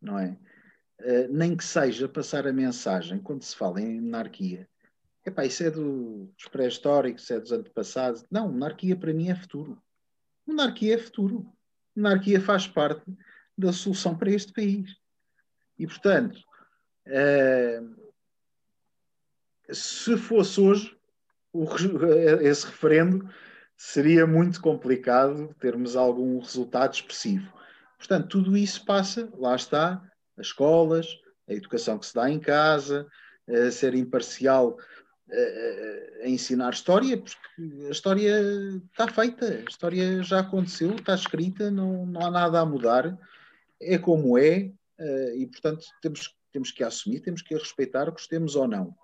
não 0.00 0.18
é? 0.18 0.36
Eh, 1.00 1.28
nem 1.28 1.56
que 1.56 1.64
seja 1.64 2.08
passar 2.08 2.46
a 2.46 2.52
mensagem 2.52 3.20
quando 3.20 3.42
se 3.42 3.54
fala 3.54 3.80
em 3.80 4.00
monarquia. 4.00 4.68
Epá, 5.24 5.44
isso 5.44 5.62
é 5.62 5.70
dos 5.70 6.44
pré-históricos, 6.50 7.30
é 7.30 7.38
dos 7.38 7.52
antepassados. 7.52 8.24
Não, 8.30 8.50
monarquia 8.50 8.96
para 8.96 9.12
mim 9.12 9.28
é 9.28 9.34
futuro. 9.34 9.80
Monarquia 10.46 10.94
é 10.94 10.98
futuro. 10.98 11.52
Monarquia 11.98 12.40
faz 12.40 12.66
parte 12.66 13.04
da 13.56 13.72
solução 13.72 14.16
para 14.16 14.30
este 14.30 14.52
país. 14.52 14.96
E, 15.78 15.86
portanto, 15.86 16.38
uh, 17.06 17.96
se 19.72 20.16
fosse 20.16 20.60
hoje, 20.60 20.96
o, 21.52 21.64
esse 22.40 22.66
referendo 22.66 23.28
seria 23.76 24.26
muito 24.26 24.60
complicado 24.60 25.54
termos 25.60 25.96
algum 25.96 26.38
resultado 26.40 26.94
expressivo. 26.94 27.52
Portanto, 27.96 28.28
tudo 28.28 28.56
isso 28.56 28.84
passa, 28.84 29.28
lá 29.36 29.54
está, 29.54 30.02
as 30.36 30.48
escolas, 30.48 31.06
a 31.48 31.52
educação 31.52 31.98
que 31.98 32.06
se 32.06 32.14
dá 32.14 32.30
em 32.30 32.38
casa, 32.38 33.06
a 33.48 33.70
ser 33.70 33.94
imparcial 33.94 34.76
a, 35.30 36.24
a 36.24 36.28
ensinar 36.28 36.72
história, 36.72 37.16
porque 37.16 37.86
a 37.86 37.90
história 37.90 38.40
está 38.90 39.08
feita, 39.08 39.46
a 39.46 39.70
história 39.70 40.22
já 40.22 40.40
aconteceu, 40.40 40.94
está 40.94 41.14
escrita, 41.14 41.70
não, 41.70 42.06
não 42.06 42.26
há 42.26 42.30
nada 42.30 42.60
a 42.60 42.66
mudar, 42.66 43.18
é 43.80 43.98
como 43.98 44.38
é, 44.38 44.72
eh, 44.98 45.34
e 45.36 45.46
portanto 45.46 45.86
temos, 46.02 46.34
temos 46.52 46.70
que 46.70 46.82
assumir, 46.82 47.20
temos 47.20 47.42
que 47.42 47.54
respeitar, 47.54 48.10
gostemos 48.10 48.56
ou 48.56 48.66
não. 48.66 48.94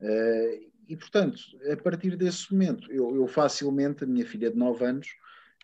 Eh, 0.00 0.60
e 0.88 0.96
portanto, 0.96 1.38
a 1.70 1.76
partir 1.76 2.16
desse 2.16 2.52
momento, 2.52 2.90
eu, 2.92 3.14
eu 3.16 3.26
facilmente, 3.26 4.04
a 4.04 4.06
minha 4.06 4.26
filha 4.26 4.50
de 4.50 4.56
9 4.56 4.84
anos, 4.84 5.08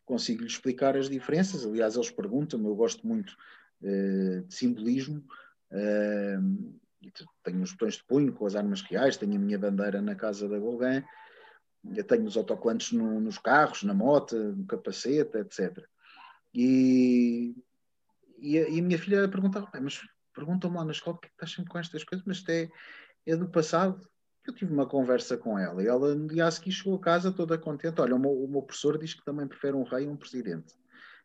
consigo 0.09 0.41
lhe 0.41 0.49
explicar 0.49 0.97
as 0.97 1.11
diferenças. 1.11 1.67
Aliás, 1.67 1.95
eles 1.97 2.11
perguntam-me, 2.11 2.67
eu 2.67 2.75
gosto 2.75 3.07
muito 3.07 3.37
uh, 3.83 4.43
de 4.43 4.55
simbolismo. 4.55 5.23
Uh, 5.71 6.73
tenho 7.45 7.63
os 7.63 7.73
botões 7.73 7.95
de 7.95 8.05
punho 8.05 8.33
com 8.33 8.47
as 8.47 8.55
armas 8.55 8.83
reais, 8.83 9.17
tenho 9.17 9.37
a 9.37 9.39
minha 9.39 9.59
bandeira 9.59 10.03
na 10.03 10.15
casa 10.15 10.49
da 10.49 10.59
Golgan, 10.59 11.05
tenho 12.07 12.25
os 12.25 12.37
autocolantes 12.37 12.93
no, 12.93 13.21
nos 13.21 13.39
carros, 13.39 13.83
na 13.83 13.95
moto, 13.95 14.37
no 14.37 14.67
capacete, 14.67 15.39
etc. 15.39 15.85
E, 16.53 17.55
e, 18.39 18.59
a, 18.59 18.69
e 18.69 18.81
a 18.81 18.83
minha 18.83 18.99
filha 18.99 19.29
perguntava, 19.29 19.71
mas 19.81 20.01
perguntam-me 20.35 20.77
lá 20.77 20.85
na 20.85 20.93
escola 20.93 21.19
que 21.21 21.29
estás 21.29 21.53
sempre 21.53 21.71
com 21.71 21.79
estas 21.79 22.05
coisas, 22.05 22.25
mas 22.27 22.39
isto 22.39 22.51
é, 22.51 22.69
é 23.27 23.37
do 23.37 23.49
passado. 23.49 24.01
Eu 24.47 24.55
tive 24.55 24.73
uma 24.73 24.87
conversa 24.87 25.37
com 25.37 25.59
ela 25.59 25.83
e 25.83 25.87
ela 25.87 26.15
no 26.15 26.27
dia 26.27 26.47
a 26.47 26.51
seguir 26.51 26.73
chegou 26.73 26.97
a 26.97 27.01
casa 27.01 27.31
toda 27.31 27.59
contente. 27.59 28.01
Olha, 28.01 28.15
o 28.15 28.19
meu, 28.19 28.33
o 28.33 28.49
meu 28.49 28.63
professor 28.63 28.97
diz 28.99 29.13
que 29.13 29.25
também 29.25 29.47
prefere 29.47 29.77
um 29.77 29.83
rei 29.83 30.07
a 30.07 30.11
um 30.11 30.17
presidente. 30.17 30.75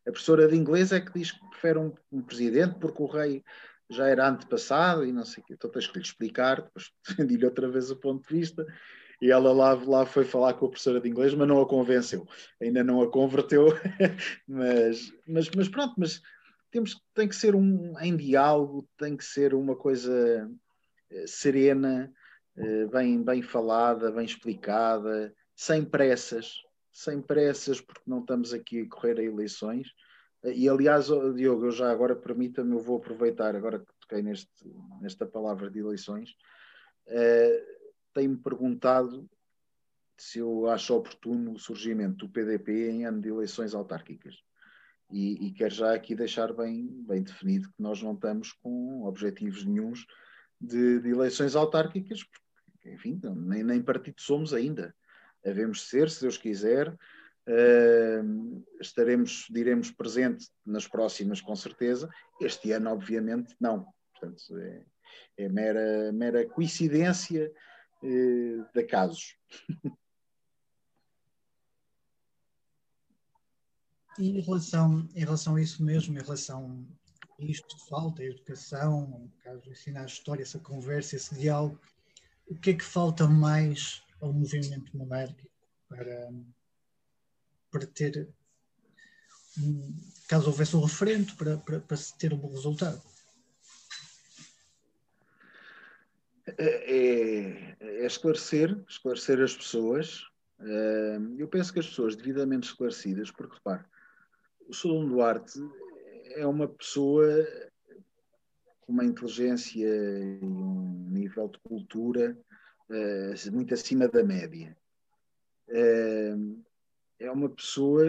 A 0.05 0.11
professora 0.11 0.47
de 0.49 0.57
inglês 0.57 0.91
é 0.91 0.99
que 0.99 1.13
diz 1.13 1.31
que 1.31 1.49
prefere 1.49 1.79
um, 1.79 1.93
um 2.11 2.21
presidente 2.21 2.77
porque 2.79 3.01
o 3.01 3.05
rei 3.05 3.41
já 3.89 4.07
era 4.07 4.27
antepassado 4.27 5.05
e 5.05 5.11
não 5.11 5.25
sei 5.25 5.43
o 5.43 5.45
quê. 5.45 5.53
Então 5.53 5.69
tens 5.69 5.87
que 5.87 5.97
lhe 5.97 6.05
explicar, 6.05 6.61
depois 6.61 6.91
defendi-lhe 7.07 7.45
outra 7.45 7.69
vez 7.69 7.91
o 7.91 7.95
ponto 7.95 8.27
de 8.27 8.35
vista 8.35 8.65
e 9.21 9.31
ela 9.31 9.53
lá, 9.53 9.73
lá 9.73 10.05
foi 10.05 10.25
falar 10.25 10.53
com 10.55 10.65
a 10.65 10.69
professora 10.69 10.99
de 10.99 11.07
inglês, 11.07 11.33
mas 11.33 11.47
não 11.47 11.61
a 11.61 11.65
convenceu. 11.65 12.27
Ainda 12.61 12.83
não 12.83 13.01
a 13.01 13.09
converteu, 13.09 13.67
mas, 14.45 15.13
mas, 15.25 15.49
mas 15.55 15.69
pronto, 15.69 15.93
mas 15.97 16.21
temos, 16.69 17.01
tem 17.13 17.27
que 17.29 17.35
ser 17.35 17.55
um 17.55 17.97
em 18.01 18.17
diálogo, 18.17 18.85
tem 18.97 19.15
que 19.15 19.23
ser 19.23 19.53
uma 19.53 19.77
coisa 19.77 20.51
eh, 21.09 21.25
serena, 21.25 22.11
eh, 22.57 22.85
bem, 22.87 23.23
bem 23.23 23.41
falada, 23.41 24.11
bem 24.11 24.25
explicada, 24.25 25.33
sem 25.55 25.85
pressas, 25.85 26.55
sem 26.91 27.21
pressas, 27.21 27.79
porque 27.79 28.03
não 28.05 28.19
estamos 28.19 28.53
aqui 28.53 28.81
a 28.81 28.89
correr 28.89 29.19
a 29.19 29.23
eleições. 29.23 29.87
E 30.43 30.67
aliás, 30.67 31.05
Diogo, 31.35 31.65
eu 31.65 31.71
já 31.71 31.91
agora 31.91 32.15
permita-me, 32.15 32.73
eu 32.73 32.79
vou 32.79 32.97
aproveitar, 32.97 33.55
agora 33.55 33.79
que 33.79 33.93
toquei 34.01 34.21
neste, 34.21 34.49
nesta 35.01 35.25
palavra 35.25 35.69
de 35.69 35.79
eleições, 35.79 36.31
uh, 37.07 37.83
tem-me 38.13 38.37
perguntado 38.37 39.29
se 40.17 40.39
eu 40.39 40.67
acho 40.69 40.95
oportuno 40.95 41.53
o 41.53 41.59
surgimento 41.59 42.25
do 42.25 42.31
PDP 42.31 42.89
em 42.91 43.05
ano 43.05 43.21
de 43.21 43.29
eleições 43.29 43.73
autárquicas. 43.73 44.35
E, 45.09 45.47
e 45.47 45.51
quero 45.53 45.73
já 45.73 45.93
aqui 45.93 46.15
deixar 46.15 46.53
bem, 46.53 46.87
bem 47.03 47.23
definido 47.23 47.67
que 47.69 47.81
nós 47.81 48.01
não 48.01 48.13
estamos 48.13 48.51
com 48.51 49.03
objetivos 49.03 49.63
nenhums 49.63 50.05
de, 50.59 50.99
de 50.99 51.09
eleições 51.09 51.55
autárquicas, 51.55 52.23
porque, 52.23 52.89
enfim, 52.89 53.19
nem, 53.35 53.63
nem 53.63 53.81
partido 53.81 54.19
somos 54.19 54.53
ainda 54.53 54.93
havemos 55.45 55.87
ser, 55.87 56.09
se 56.09 56.21
Deus 56.21 56.37
quiser. 56.37 56.89
Uh, 57.45 58.63
estaremos, 58.87 59.47
diremos, 59.49 59.91
presente 59.91 60.47
nas 60.65 60.87
próximas, 60.87 61.41
com 61.41 61.55
certeza. 61.55 62.09
Este 62.41 62.71
ano, 62.71 62.91
obviamente, 62.91 63.55
não. 63.59 63.85
Portanto, 64.11 64.57
é, 64.57 64.85
é 65.37 65.49
mera, 65.49 66.11
mera 66.11 66.47
coincidência 66.47 67.51
uh, 68.03 68.65
de 68.73 68.83
casos. 68.83 69.37
E 74.17 74.37
em 74.37 74.41
relação, 74.41 75.09
em 75.15 75.19
relação 75.19 75.55
a 75.55 75.61
isso 75.61 75.83
mesmo, 75.83 76.17
em 76.17 76.21
relação 76.21 76.87
a 77.39 77.43
isto 77.43 77.67
que 77.67 77.89
falta, 77.89 78.21
a 78.21 78.25
educação, 78.25 79.07
no 79.07 79.31
caso, 79.43 79.69
ensinar 79.69 80.03
a 80.03 80.05
história, 80.05 80.43
essa 80.43 80.59
conversa, 80.59 81.15
esse 81.15 81.33
diálogo, 81.35 81.79
o 82.47 82.55
que 82.55 82.71
é 82.71 82.73
que 82.73 82.83
falta 82.83 83.27
mais 83.27 84.03
ao 84.21 84.31
movimento 84.31 84.95
monárquico 84.95 85.49
para, 85.89 86.31
para 87.71 87.87
ter, 87.87 88.29
caso 90.27 90.47
houvesse 90.47 90.75
um 90.75 90.81
referendo, 90.81 91.35
para, 91.35 91.57
para, 91.57 91.79
para 91.79 91.97
se 91.97 92.17
ter 92.17 92.33
um 92.33 92.37
bom 92.37 92.49
resultado. 92.49 93.01
É, 96.57 96.97
é, 96.97 97.77
é 97.79 98.05
esclarecer, 98.05 98.83
esclarecer 98.87 99.41
as 99.41 99.55
pessoas. 99.55 100.23
Eh, 100.59 101.17
eu 101.37 101.47
penso 101.47 101.73
que 101.73 101.79
as 101.79 101.87
pessoas 101.87 102.15
devidamente 102.15 102.67
esclarecidas, 102.67 103.31
porque 103.31 103.55
repare, 103.55 103.83
o 104.67 104.73
Solon 104.73 105.07
Duarte 105.07 105.59
é 106.35 106.45
uma 106.45 106.67
pessoa 106.67 107.25
com 108.81 108.93
uma 108.93 109.05
inteligência 109.05 109.87
e 109.87 110.39
um 110.43 111.07
nível 111.09 111.47
de 111.47 111.59
cultura 111.59 112.37
uh, 112.89 113.51
muito 113.51 113.73
acima 113.73 114.07
da 114.07 114.23
média. 114.23 114.75
Uh, 115.69 116.61
é 117.19 117.31
uma 117.31 117.49
pessoa 117.49 118.05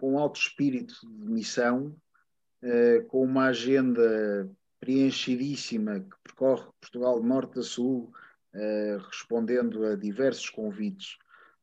com 0.00 0.18
alto 0.18 0.38
espírito 0.38 0.94
de 1.02 1.30
missão, 1.30 1.96
uh, 2.62 3.04
com 3.06 3.22
uma 3.24 3.46
agenda 3.46 4.50
preenchidíssima 4.80 6.00
que 6.00 6.16
percorre 6.24 6.66
Portugal 6.80 7.20
de 7.20 7.26
norte 7.26 7.58
a 7.58 7.62
sul, 7.62 8.12
uh, 8.54 8.98
respondendo 9.10 9.84
a 9.84 9.96
diversos 9.96 10.50
convites 10.50 11.16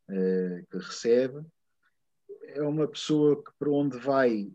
uh, 0.09 0.65
que 0.69 0.77
recebe. 0.77 1.45
É 2.47 2.61
uma 2.61 2.87
pessoa 2.87 3.43
que, 3.43 3.51
para 3.59 3.69
onde 3.69 3.97
vai, 3.97 4.51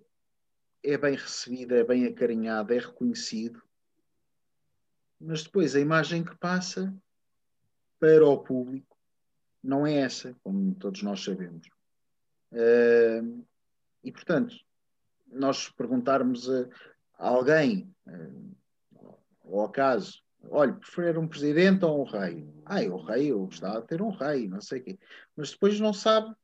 é 0.82 0.98
bem 0.98 1.14
recebida, 1.14 1.76
é 1.76 1.84
bem 1.84 2.06
acarinhada, 2.06 2.74
é 2.74 2.78
reconhecido. 2.78 3.62
Mas 5.20 5.42
depois 5.44 5.76
a 5.76 5.80
imagem 5.80 6.24
que 6.24 6.36
passa 6.36 6.94
para 7.98 8.26
o 8.26 8.38
público 8.38 8.94
não 9.62 9.86
é 9.86 9.94
essa, 9.94 10.36
como 10.42 10.74
todos 10.74 11.02
nós 11.02 11.24
sabemos. 11.24 11.73
E, 14.02 14.12
portanto, 14.12 14.54
nós 15.30 15.68
perguntarmos 15.70 16.48
a, 16.48 16.68
alguém, 17.18 17.92
uh, 18.06 19.16
ao 19.44 19.64
acaso, 19.64 20.22
olha, 20.50 20.72
preferir 20.74 21.18
um 21.18 21.26
presidente 21.26 21.84
ou 21.84 22.02
um 22.02 22.04
rei? 22.04 22.48
Ah, 22.64 22.80
o 22.82 22.96
rei, 22.96 23.32
eu 23.32 23.46
gostava 23.46 23.80
de 23.80 23.86
ter 23.86 24.02
um 24.02 24.10
rei, 24.10 24.48
não 24.48 24.60
sei 24.60 24.80
o 24.80 24.84
quê. 24.84 24.98
Mas 25.36 25.50
depois 25.50 25.80
não 25.80 25.92
sabe 25.92 26.34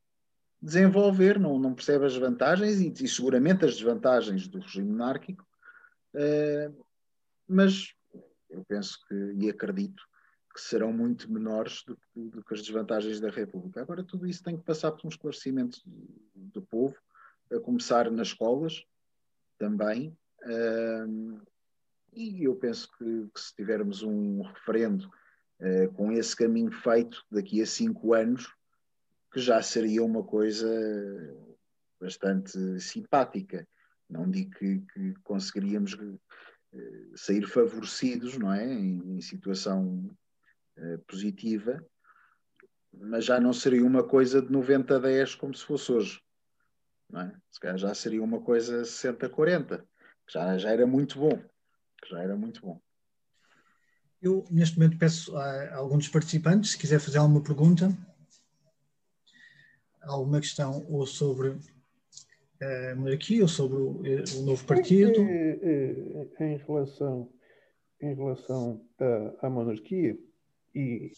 desenvolver, 0.61 1.39
não, 1.39 1.57
não 1.57 1.73
percebe 1.73 2.05
as 2.05 2.15
vantagens 2.15 2.79
e, 2.79 2.91
e 3.03 3.07
seguramente 3.07 3.65
as 3.65 3.75
desvantagens 3.75 4.47
do 4.47 4.59
regime 4.59 4.89
monárquico. 4.89 5.45
Uh, 6.13 6.85
mas 7.47 7.93
eu 8.49 8.63
penso 8.65 8.99
que, 9.07 9.15
e 9.39 9.49
acredito, 9.49 10.03
que 10.53 10.61
serão 10.61 10.91
muito 10.91 11.31
menores 11.31 11.83
do, 11.85 11.97
do, 12.15 12.43
que 12.43 12.53
as 12.53 12.61
desvantagens 12.61 13.19
da 13.19 13.29
República. 13.29 13.81
Agora, 13.81 14.03
tudo 14.03 14.27
isso 14.27 14.43
tem 14.43 14.57
que 14.57 14.63
passar 14.63 14.91
por 14.91 15.05
um 15.05 15.09
esclarecimento 15.09 15.79
do 16.35 16.61
povo, 16.61 16.95
a 17.51 17.59
começar 17.59 18.09
nas 18.11 18.29
escolas 18.29 18.83
também. 19.57 20.17
E 22.13 22.43
eu 22.43 22.55
penso 22.55 22.91
que, 22.97 23.29
que, 23.33 23.39
se 23.39 23.55
tivermos 23.55 24.03
um 24.03 24.41
referendo 24.41 25.09
uh, 25.59 25.93
com 25.93 26.11
esse 26.11 26.35
caminho 26.35 26.71
feito 26.71 27.23
daqui 27.31 27.61
a 27.61 27.65
cinco 27.65 28.13
anos, 28.13 28.53
que 29.31 29.39
já 29.39 29.61
seria 29.61 30.03
uma 30.03 30.23
coisa 30.23 30.67
bastante 31.99 32.79
simpática. 32.81 33.65
Não 34.09 34.29
digo 34.29 34.51
que, 34.51 34.79
que 34.93 35.13
conseguiríamos 35.23 35.93
uh, 35.93 36.19
sair 37.15 37.47
favorecidos, 37.47 38.37
não 38.37 38.51
é, 38.51 38.65
em, 38.65 39.15
em 39.15 39.21
situação 39.21 40.09
positiva, 41.07 41.85
mas 42.93 43.25
já 43.25 43.39
não 43.39 43.53
seria 43.53 43.85
uma 43.85 44.03
coisa 44.03 44.41
de 44.41 44.51
90 44.51 44.95
a 44.95 44.99
10 44.99 45.35
como 45.35 45.53
se 45.53 45.63
fosse 45.63 45.91
hoje. 45.91 46.21
Não 47.09 47.21
é? 47.21 47.35
Se 47.51 47.59
calhar 47.59 47.77
já 47.77 47.93
seria 47.93 48.23
uma 48.23 48.41
coisa 48.41 48.83
60 48.83 49.25
a 49.25 49.29
40, 49.29 49.77
que 49.77 50.33
já, 50.33 50.57
já 50.57 50.71
era 50.71 50.85
muito 50.85 51.19
bom. 51.19 51.37
Que 52.01 52.09
já 52.09 52.21
era 52.21 52.35
muito 52.35 52.61
bom. 52.61 52.79
Eu, 54.21 54.45
neste 54.51 54.77
momento, 54.77 54.97
peço 54.97 55.35
a, 55.35 55.75
algum 55.75 55.97
dos 55.97 56.07
participantes, 56.07 56.71
se 56.71 56.77
quiser 56.77 56.99
fazer 56.99 57.17
alguma 57.17 57.41
pergunta, 57.41 57.89
alguma 60.01 60.39
questão 60.39 60.85
ou 60.89 61.05
sobre 61.05 61.57
a 62.61 62.95
monarquia 62.95 63.41
ou 63.41 63.47
sobre 63.47 63.77
o, 63.77 64.01
o 64.01 64.41
novo 64.45 64.65
partido. 64.65 65.21
Em 66.39 66.57
relação, 66.57 67.33
em 67.99 68.13
relação 68.13 68.85
à, 68.99 69.47
à 69.47 69.49
monarquia 69.49 70.17
e 70.73 71.11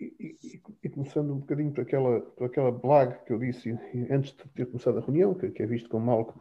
e, 0.00 0.60
e, 0.84 0.88
começando 0.88 1.32
um 1.32 1.38
bocadinho 1.38 1.72
por 1.72 1.80
aquela, 1.80 2.20
por 2.20 2.44
aquela 2.44 2.70
blague 2.70 3.18
que 3.24 3.32
eu 3.32 3.38
disse 3.38 3.76
antes 4.08 4.32
de 4.32 4.48
ter 4.50 4.66
começado 4.66 4.98
a 4.98 5.00
reunião, 5.00 5.34
que, 5.34 5.50
que 5.50 5.62
é 5.62 5.66
visto 5.66 5.88
como 5.88 6.08
algo, 6.10 6.40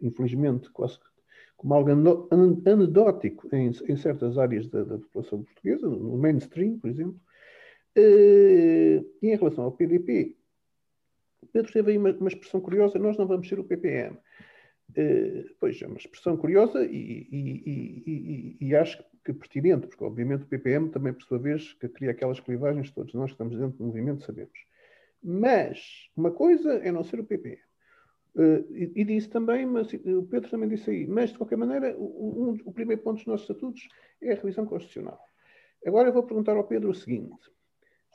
infelizmente, 0.00 0.70
quase 0.70 0.98
como 1.56 1.74
algo 1.74 1.90
anedótico 2.66 3.54
em, 3.54 3.68
em 3.68 3.96
certas 3.96 4.38
áreas 4.38 4.68
da, 4.68 4.84
da, 4.84 4.98
população 4.98 5.42
portuguesa, 5.42 5.88
no 5.88 6.16
mainstream, 6.18 6.78
por 6.78 6.90
exemplo. 6.90 7.20
Uh, 7.96 9.04
e 9.22 9.30
em 9.30 9.36
relação 9.36 9.64
ao 9.64 9.72
PDP, 9.72 10.36
Pedro 11.52 11.72
teve 11.72 11.92
aí 11.92 11.98
uma, 11.98 12.10
uma, 12.12 12.28
expressão 12.28 12.60
curiosa: 12.60 12.98
nós 12.98 13.16
não 13.16 13.26
vamos 13.26 13.48
ser 13.48 13.58
o 13.58 13.64
PPM. 13.64 14.18
Uh, 14.90 15.54
pois 15.60 15.80
é, 15.82 15.86
uma 15.86 15.98
expressão 15.98 16.36
curiosa 16.36 16.84
e, 16.84 17.28
e, 17.30 18.06
e, 18.06 18.56
e 18.60 18.76
acho 18.76 19.04
que 19.24 19.32
pertinente, 19.32 19.88
porque 19.88 20.04
obviamente 20.04 20.44
o 20.44 20.46
PPM 20.46 20.88
também, 20.90 21.12
por 21.12 21.22
sua 21.22 21.38
vez, 21.38 21.72
que 21.74 21.88
cria 21.88 22.12
aquelas 22.12 22.40
clivagens, 22.40 22.90
todos 22.92 23.12
nós 23.12 23.26
que 23.26 23.34
estamos 23.34 23.58
dentro 23.58 23.76
do 23.76 23.84
movimento 23.84 24.24
sabemos. 24.24 24.58
Mas 25.22 26.08
uma 26.16 26.30
coisa 26.30 26.74
é 26.74 26.92
não 26.92 27.02
ser 27.02 27.20
o 27.20 27.24
PPM. 27.24 27.60
Uh, 28.34 28.64
e, 28.70 28.92
e, 28.96 29.04
disse 29.04 29.28
também, 29.28 29.64
mas 29.66 29.92
o 29.92 30.22
Pedro 30.24 30.50
também 30.50 30.68
disse 30.68 30.90
aí, 30.90 31.06
mas 31.06 31.30
de 31.30 31.38
qualquer 31.38 31.56
maneira, 31.56 31.96
o, 31.96 32.50
um, 32.50 32.58
o 32.66 32.72
primeiro 32.72 33.02
ponto 33.02 33.16
dos 33.16 33.26
nossos 33.26 33.48
estatutos 33.48 33.88
é 34.20 34.32
a 34.32 34.36
revisão 34.36 34.66
constitucional. 34.66 35.18
Agora 35.86 36.08
eu 36.08 36.12
vou 36.12 36.22
perguntar 36.22 36.54
ao 36.56 36.66
Pedro 36.66 36.90
o 36.90 36.94
seguinte: 36.94 37.50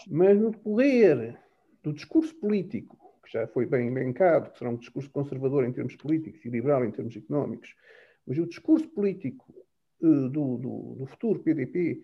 mas 0.07 0.39
no 0.39 0.51
poder 0.51 1.39
do 1.81 1.91
discurso 1.91 2.35
político, 2.35 2.97
já 3.31 3.47
foi 3.47 3.65
bem 3.65 3.87
elencado, 3.87 4.51
que 4.51 4.57
será 4.57 4.69
um 4.69 4.75
discurso 4.75 5.09
conservador 5.09 5.63
em 5.63 5.71
termos 5.71 5.95
políticos 5.95 6.43
e 6.45 6.49
liberal 6.49 6.83
em 6.83 6.91
termos 6.91 7.15
económicos, 7.15 7.75
mas 8.27 8.37
o 8.37 8.45
discurso 8.45 8.87
político 8.89 9.53
uh, 10.01 10.29
do, 10.29 10.57
do, 10.57 10.95
do 10.99 11.05
futuro 11.05 11.39
PDP 11.39 12.03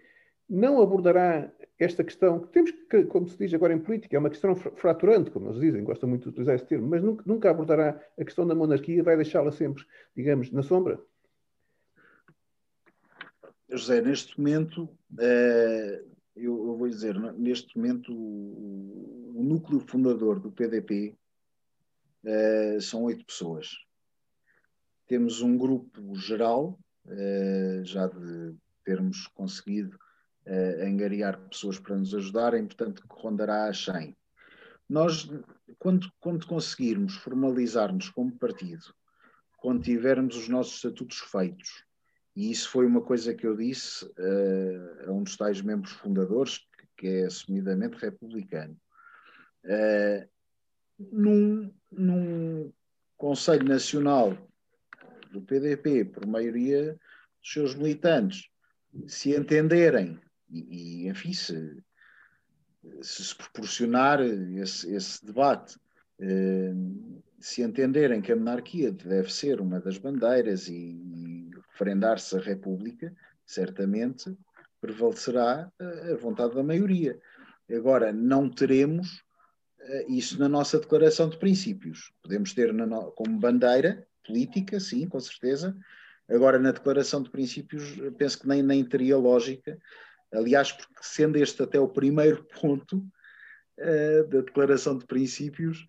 não 0.50 0.82
abordará 0.82 1.52
esta 1.78 2.04
questão, 2.04 2.40
que 2.40 2.48
temos 2.48 2.72
que, 2.72 3.04
como 3.04 3.28
se 3.28 3.38
diz 3.38 3.54
agora 3.54 3.74
em 3.74 3.80
política, 3.80 4.16
é 4.16 4.20
uma 4.20 4.30
questão 4.30 4.56
fraturante, 4.56 5.30
como 5.30 5.50
eles 5.50 5.60
dizem, 5.60 5.84
gostam 5.84 6.08
muito 6.08 6.24
de 6.24 6.30
utilizar 6.30 6.56
esse 6.56 6.66
termo, 6.66 6.88
mas 6.88 7.04
nunca, 7.04 7.24
nunca 7.26 7.50
abordará 7.50 8.02
a 8.18 8.24
questão 8.24 8.48
da 8.48 8.56
monarquia, 8.56 9.04
vai 9.04 9.18
deixá-la 9.18 9.52
sempre, 9.52 9.84
digamos, 10.16 10.50
na 10.52 10.64
sombra? 10.64 11.00
José, 13.70 14.02
neste 14.02 14.40
momento, 14.40 14.90
eh, 15.20 16.02
eu, 16.38 16.68
eu, 16.68 16.78
vou 16.78 16.88
dizer, 16.88 17.20
neste 17.34 17.78
momento, 17.78 18.14
o, 18.14 19.34
o 19.36 19.44
núcleo 19.44 19.80
fundador 19.80 20.40
do 20.40 20.52
PDP 20.52 21.18
eh, 22.24 22.78
são 22.80 23.04
oito 23.04 23.26
pessoas. 23.26 23.70
Temos 25.08 25.42
um 25.42 25.58
grupo 25.58 26.16
geral, 26.16 26.80
eh, 27.08 27.82
já 27.84 28.08
de 28.08 28.56
termos 28.84 29.28
conseguido 29.28 30.00
uh, 30.48 30.86
angariar 30.86 31.38
pessoas 31.50 31.78
para 31.78 31.98
nos 31.98 32.16
ajudarem, 32.16 32.66
portanto, 32.66 33.02
que 33.02 33.22
rondará 33.22 33.68
a 33.68 33.74
100. 33.74 34.16
Nós, 34.90 35.30
quando, 35.78 36.10
quando 36.22 36.48
conseguirmos 36.48 37.16
formalizar-nos 37.16 38.10
como 38.10 38.32
partido, 38.38 38.96
quando 39.58 39.84
tivermos 39.84 40.38
os 40.38 40.48
nossos 40.48 40.76
estatutos 40.76 41.18
feitos, 41.18 41.84
e 42.38 42.52
isso 42.52 42.70
foi 42.70 42.86
uma 42.86 43.02
coisa 43.02 43.34
que 43.34 43.48
eu 43.48 43.58
disse 43.58 44.06
uh, 44.06 45.10
a 45.10 45.12
um 45.12 45.24
dos 45.24 45.36
tais 45.36 45.60
membros 45.60 45.94
fundadores, 45.94 46.60
que, 46.60 46.88
que 46.96 47.08
é 47.08 47.26
assumidamente 47.26 47.98
republicano, 47.98 48.78
uh, 49.66 50.30
num, 51.00 51.74
num 51.92 52.72
Conselho 53.18 53.68
Nacional 53.68 54.38
do 55.32 55.42
PDP, 55.42 56.06
por 56.06 56.28
maioria 56.28 56.94
dos 57.42 57.52
seus 57.52 57.74
militantes, 57.74 58.48
se 59.08 59.36
entenderem 59.36 60.20
e, 60.48 61.06
e 61.06 61.08
enfim, 61.08 61.34
se, 61.34 61.84
se 63.02 63.36
proporcionar 63.36 64.22
esse, 64.22 64.94
esse 64.94 65.26
debate, 65.26 65.76
eh, 66.20 66.74
se 67.40 67.62
entenderem 67.62 68.22
que 68.22 68.32
a 68.32 68.36
monarquia 68.36 68.92
deve 68.92 69.34
ser 69.34 69.60
uma 69.60 69.80
das 69.80 69.98
bandeiras 69.98 70.68
e, 70.68 70.74
e 70.76 71.47
referendar-se 71.78 72.36
a 72.36 72.40
República, 72.40 73.14
certamente 73.46 74.36
prevalecerá 74.82 75.72
a 75.80 76.16
vontade 76.16 76.56
da 76.56 76.64
maioria. 76.64 77.20
Agora, 77.70 78.12
não 78.12 78.50
teremos 78.50 79.24
eh, 79.80 80.06
isso 80.10 80.40
na 80.40 80.48
nossa 80.48 80.80
declaração 80.80 81.30
de 81.30 81.38
princípios. 81.38 82.12
Podemos 82.22 82.54
ter 82.54 82.74
no, 82.74 83.12
como 83.12 83.40
bandeira 83.40 84.08
política, 84.26 84.80
sim, 84.80 85.08
com 85.08 85.20
certeza. 85.20 85.76
Agora, 86.30 86.60
na 86.60 86.72
declaração 86.72 87.22
de 87.24 87.30
princípios, 87.30 87.96
penso 88.18 88.40
que 88.40 88.48
nem, 88.48 88.62
nem 88.62 88.84
teria 88.84 89.18
lógica 89.18 89.78
Aliás, 90.34 90.72
porque 90.72 90.94
sendo 91.02 91.38
este 91.38 91.64
até 91.64 91.80
o 91.80 91.88
primeiro 91.88 92.44
ponto 92.60 92.98
uh, 92.98 94.28
da 94.28 94.42
declaração 94.42 94.98
de 94.98 95.06
princípios, 95.06 95.88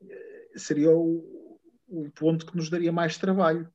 uh, 0.00 0.58
seria 0.58 0.90
o, 0.90 1.58
o, 1.86 2.10
ponto 2.12 2.46
que 2.46 2.56
nos 2.56 2.70
daria 2.70 2.92
mais 2.92 3.18
trabalho 3.18 3.68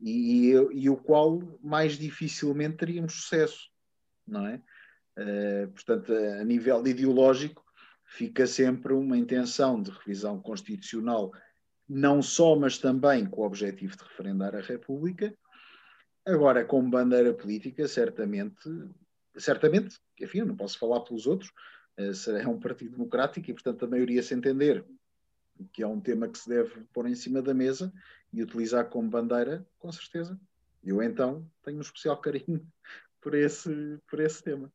e, 0.00 0.52
e, 0.72 0.88
o 0.88 0.96
qual 0.96 1.40
mais 1.62 1.98
dificilmente 1.98 2.78
teríamos 2.78 3.14
sucesso, 3.14 3.68
não 4.26 4.46
é? 4.46 4.62
Uh, 5.18 5.68
portanto, 5.72 6.12
a 6.12 6.44
nível 6.44 6.86
ideológico, 6.86 7.64
fica 8.04 8.46
sempre 8.46 8.92
uma 8.92 9.16
intenção 9.16 9.82
de 9.82 9.90
revisão 9.90 10.40
constitucional, 10.40 11.32
não 11.88 12.22
só, 12.22 12.56
mas 12.56 12.78
também 12.78 13.26
com 13.26 13.42
o 13.42 13.46
objetivo 13.46 13.96
de 13.96 14.02
referendar 14.04 14.54
a 14.54 14.60
República. 14.60 15.34
Agora, 16.26 16.64
como 16.64 16.90
bandeira 16.90 17.34
política, 17.34 17.86
certamente 17.86 18.68
certamente, 19.36 19.98
enfim, 20.20 20.38
eu 20.40 20.46
não 20.46 20.56
posso 20.56 20.78
falar 20.78 21.00
pelos 21.00 21.26
outros, 21.26 21.50
é 21.96 22.48
um 22.48 22.58
partido 22.58 22.92
democrático 22.92 23.50
e, 23.50 23.54
portanto, 23.54 23.84
a 23.84 23.88
maioria 23.88 24.22
se 24.22 24.34
entender 24.34 24.84
que 25.72 25.82
é 25.82 25.86
um 25.86 26.00
tema 26.00 26.28
que 26.28 26.38
se 26.38 26.48
deve 26.48 26.84
pôr 26.92 27.06
em 27.06 27.14
cima 27.14 27.42
da 27.42 27.52
mesa 27.52 27.92
e 28.32 28.42
utilizar 28.42 28.88
como 28.88 29.10
bandeira, 29.10 29.66
com 29.78 29.90
certeza, 29.90 30.38
Eu 30.82 31.02
então 31.02 31.46
tenho 31.62 31.78
um 31.78 31.82
especial 31.82 32.16
carinho 32.20 32.66
por 33.20 33.34
esse, 33.34 33.98
por 34.08 34.20
esse 34.20 34.42
tema. 34.42 34.72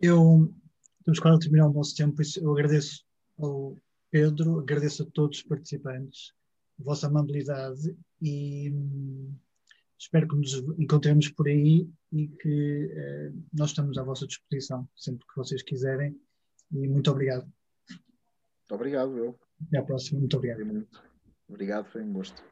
Eu 0.00 0.52
estamos 0.98 1.18
quase 1.18 1.36
a 1.36 1.40
terminar 1.40 1.68
o 1.68 1.72
nosso 1.72 1.96
tempo, 1.96 2.20
isso 2.22 2.40
eu 2.40 2.52
agradeço 2.52 3.04
ao 3.38 3.76
Pedro, 4.10 4.60
agradeço 4.60 5.02
a 5.02 5.06
todos 5.06 5.38
os 5.38 5.42
participantes 5.42 6.32
a 6.80 6.84
vossa 6.84 7.06
amabilidade 7.06 7.96
e 8.22 8.70
hum, 8.70 9.34
espero 9.98 10.28
que 10.28 10.36
nos 10.36 10.54
encontremos 10.78 11.28
por 11.30 11.48
aí 11.48 11.88
e 12.12 12.28
que 12.28 12.90
eh, 12.92 13.32
nós 13.52 13.70
estamos 13.70 13.98
à 13.98 14.02
vossa 14.02 14.26
disposição 14.26 14.88
sempre 14.96 15.26
que 15.26 15.36
vocês 15.36 15.62
quiserem 15.62 16.18
e 16.72 16.88
muito 16.88 17.10
obrigado. 17.10 17.50
Muito 17.88 18.74
obrigado, 18.74 19.16
eu. 19.18 19.38
Até 19.66 19.78
à 19.78 19.82
próxima, 19.82 20.20
muito 20.20 20.36
obrigado. 20.36 20.64
Muito. 20.64 21.07
Obrigado, 21.48 21.86
foi 21.86 22.02
um 22.02 22.12
gosto. 22.12 22.42